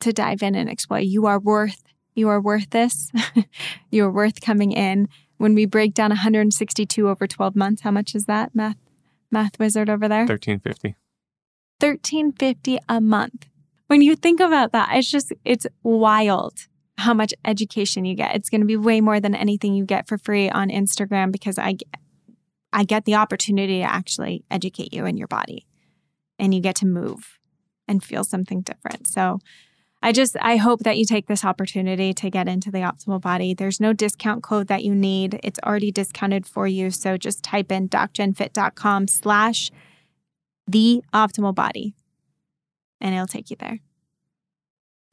to 0.00 0.12
dive 0.12 0.42
in 0.42 0.54
and 0.54 0.70
explore. 0.70 1.00
You 1.00 1.26
are 1.26 1.38
worth, 1.38 1.82
you 2.18 2.28
are 2.28 2.40
worth 2.40 2.70
this. 2.70 3.10
you 3.90 4.04
are 4.04 4.10
worth 4.10 4.40
coming 4.40 4.72
in. 4.72 5.08
When 5.36 5.54
we 5.54 5.66
break 5.66 5.94
down 5.94 6.10
162 6.10 7.08
over 7.08 7.26
12 7.26 7.54
months, 7.54 7.82
how 7.82 7.92
much 7.92 8.14
is 8.14 8.24
that? 8.24 8.54
Math 8.54 8.76
math 9.30 9.58
wizard 9.58 9.88
over 9.88 10.08
there? 10.08 10.26
1350. 10.26 10.96
1350 11.80 12.78
a 12.88 13.00
month. 13.00 13.46
When 13.86 14.02
you 14.02 14.16
think 14.16 14.40
about 14.40 14.72
that, 14.72 14.88
it's 14.92 15.10
just 15.10 15.32
it's 15.44 15.66
wild 15.82 16.66
how 16.98 17.14
much 17.14 17.32
education 17.44 18.04
you 18.04 18.16
get. 18.16 18.34
It's 18.34 18.50
going 18.50 18.60
to 18.60 18.66
be 18.66 18.76
way 18.76 19.00
more 19.00 19.20
than 19.20 19.34
anything 19.34 19.74
you 19.74 19.84
get 19.84 20.08
for 20.08 20.18
free 20.18 20.50
on 20.50 20.68
Instagram 20.68 21.30
because 21.30 21.58
I 21.58 21.76
I 22.72 22.84
get 22.84 23.04
the 23.04 23.14
opportunity 23.14 23.78
to 23.78 23.84
actually 23.84 24.44
educate 24.50 24.92
you 24.92 25.06
in 25.06 25.16
your 25.16 25.28
body 25.28 25.66
and 26.38 26.52
you 26.52 26.60
get 26.60 26.74
to 26.76 26.86
move 26.86 27.38
and 27.86 28.02
feel 28.02 28.24
something 28.24 28.60
different. 28.60 29.06
So 29.06 29.38
I 30.00 30.12
just 30.12 30.36
I 30.40 30.56
hope 30.56 30.80
that 30.80 30.96
you 30.96 31.04
take 31.04 31.26
this 31.26 31.44
opportunity 31.44 32.12
to 32.14 32.30
get 32.30 32.48
into 32.48 32.70
the 32.70 32.78
optimal 32.78 33.20
body. 33.20 33.52
There's 33.52 33.80
no 33.80 33.92
discount 33.92 34.42
code 34.42 34.68
that 34.68 34.84
you 34.84 34.94
need. 34.94 35.40
It's 35.42 35.58
already 35.64 35.90
discounted 35.90 36.46
for 36.46 36.66
you. 36.66 36.90
So 36.90 37.16
just 37.16 37.42
type 37.42 37.72
in 37.72 37.88
docjenfit.com 37.88 39.08
slash 39.08 39.70
the 40.66 41.02
optimal 41.12 41.54
body 41.54 41.94
and 43.00 43.14
it'll 43.14 43.26
take 43.26 43.50
you 43.50 43.56
there. 43.58 43.80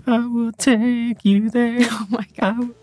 I 0.05 0.19
will 0.19 0.51
take 0.51 1.25
you 1.25 1.49
there. 1.49 1.79
Oh 1.89 2.07
my 2.09 2.27
God. 2.37 2.73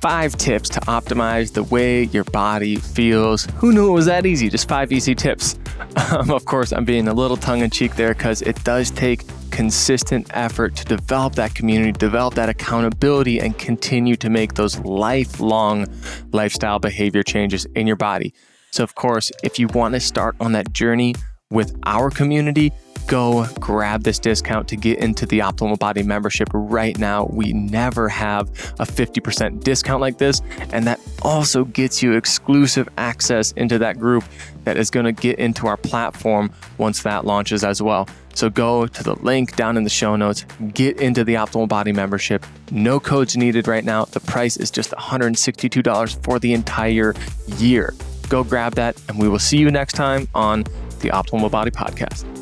Five 0.00 0.36
tips 0.36 0.70
to 0.70 0.80
optimize 0.80 1.52
the 1.52 1.64
way 1.64 2.04
your 2.04 2.24
body 2.24 2.76
feels. 2.76 3.46
Who 3.56 3.70
knew 3.70 3.90
it 3.90 3.92
was 3.92 4.06
that 4.06 4.24
easy? 4.24 4.48
Just 4.48 4.66
five 4.66 4.92
easy 4.92 5.14
tips. 5.14 5.58
Um, 6.12 6.30
of 6.30 6.44
course, 6.44 6.72
I'm 6.72 6.84
being 6.84 7.08
a 7.08 7.14
little 7.14 7.36
tongue 7.36 7.60
in 7.60 7.70
cheek 7.70 7.96
there 7.96 8.14
because 8.14 8.42
it 8.42 8.62
does 8.64 8.90
take 8.90 9.24
consistent 9.50 10.30
effort 10.34 10.76
to 10.76 10.84
develop 10.84 11.34
that 11.34 11.54
community, 11.54 11.90
develop 11.90 12.34
that 12.34 12.48
accountability, 12.48 13.40
and 13.40 13.58
continue 13.58 14.14
to 14.16 14.30
make 14.30 14.54
those 14.54 14.78
lifelong 14.80 15.86
lifestyle 16.32 16.78
behavior 16.78 17.22
changes 17.22 17.66
in 17.74 17.86
your 17.86 17.96
body. 17.96 18.32
So, 18.70 18.84
of 18.84 18.94
course, 18.94 19.32
if 19.42 19.58
you 19.58 19.66
want 19.68 19.94
to 19.94 20.00
start 20.00 20.36
on 20.38 20.52
that 20.52 20.72
journey 20.72 21.14
with 21.50 21.76
our 21.84 22.10
community, 22.10 22.72
go 23.10 23.44
grab 23.58 24.04
this 24.04 24.20
discount 24.20 24.68
to 24.68 24.76
get 24.76 25.00
into 25.00 25.26
the 25.26 25.40
Optimal 25.40 25.76
Body 25.76 26.04
membership 26.04 26.48
right 26.54 26.96
now. 26.96 27.24
We 27.24 27.52
never 27.52 28.08
have 28.08 28.48
a 28.78 28.84
50% 28.84 29.64
discount 29.64 30.00
like 30.00 30.18
this. 30.18 30.40
And 30.72 30.86
that 30.86 31.00
also 31.22 31.64
gets 31.64 32.04
you 32.04 32.12
exclusive 32.12 32.88
access 32.98 33.50
into 33.52 33.78
that 33.78 33.98
group 33.98 34.22
that 34.62 34.76
is 34.76 34.90
going 34.90 35.06
to 35.06 35.12
get 35.12 35.40
into 35.40 35.66
our 35.66 35.76
platform 35.76 36.52
once 36.78 37.02
that 37.02 37.26
launches 37.26 37.64
as 37.64 37.82
well. 37.82 38.08
So 38.34 38.48
go 38.48 38.86
to 38.86 39.02
the 39.02 39.16
link 39.16 39.56
down 39.56 39.76
in 39.76 39.82
the 39.82 39.90
show 39.90 40.14
notes, 40.14 40.46
get 40.72 41.00
into 41.00 41.24
the 41.24 41.34
Optimal 41.34 41.66
Body 41.66 41.90
membership. 41.90 42.46
No 42.70 43.00
codes 43.00 43.36
needed 43.36 43.66
right 43.66 43.84
now. 43.84 44.04
The 44.04 44.20
price 44.20 44.56
is 44.56 44.70
just 44.70 44.92
$162 44.92 46.22
for 46.22 46.38
the 46.38 46.52
entire 46.52 47.16
year. 47.58 47.92
Go 48.28 48.44
grab 48.44 48.76
that, 48.76 49.02
and 49.08 49.18
we 49.18 49.28
will 49.28 49.40
see 49.40 49.58
you 49.58 49.68
next 49.72 49.94
time 49.94 50.28
on 50.32 50.62
the 51.00 51.08
Optimal 51.08 51.50
Body 51.50 51.72
Podcast. 51.72 52.39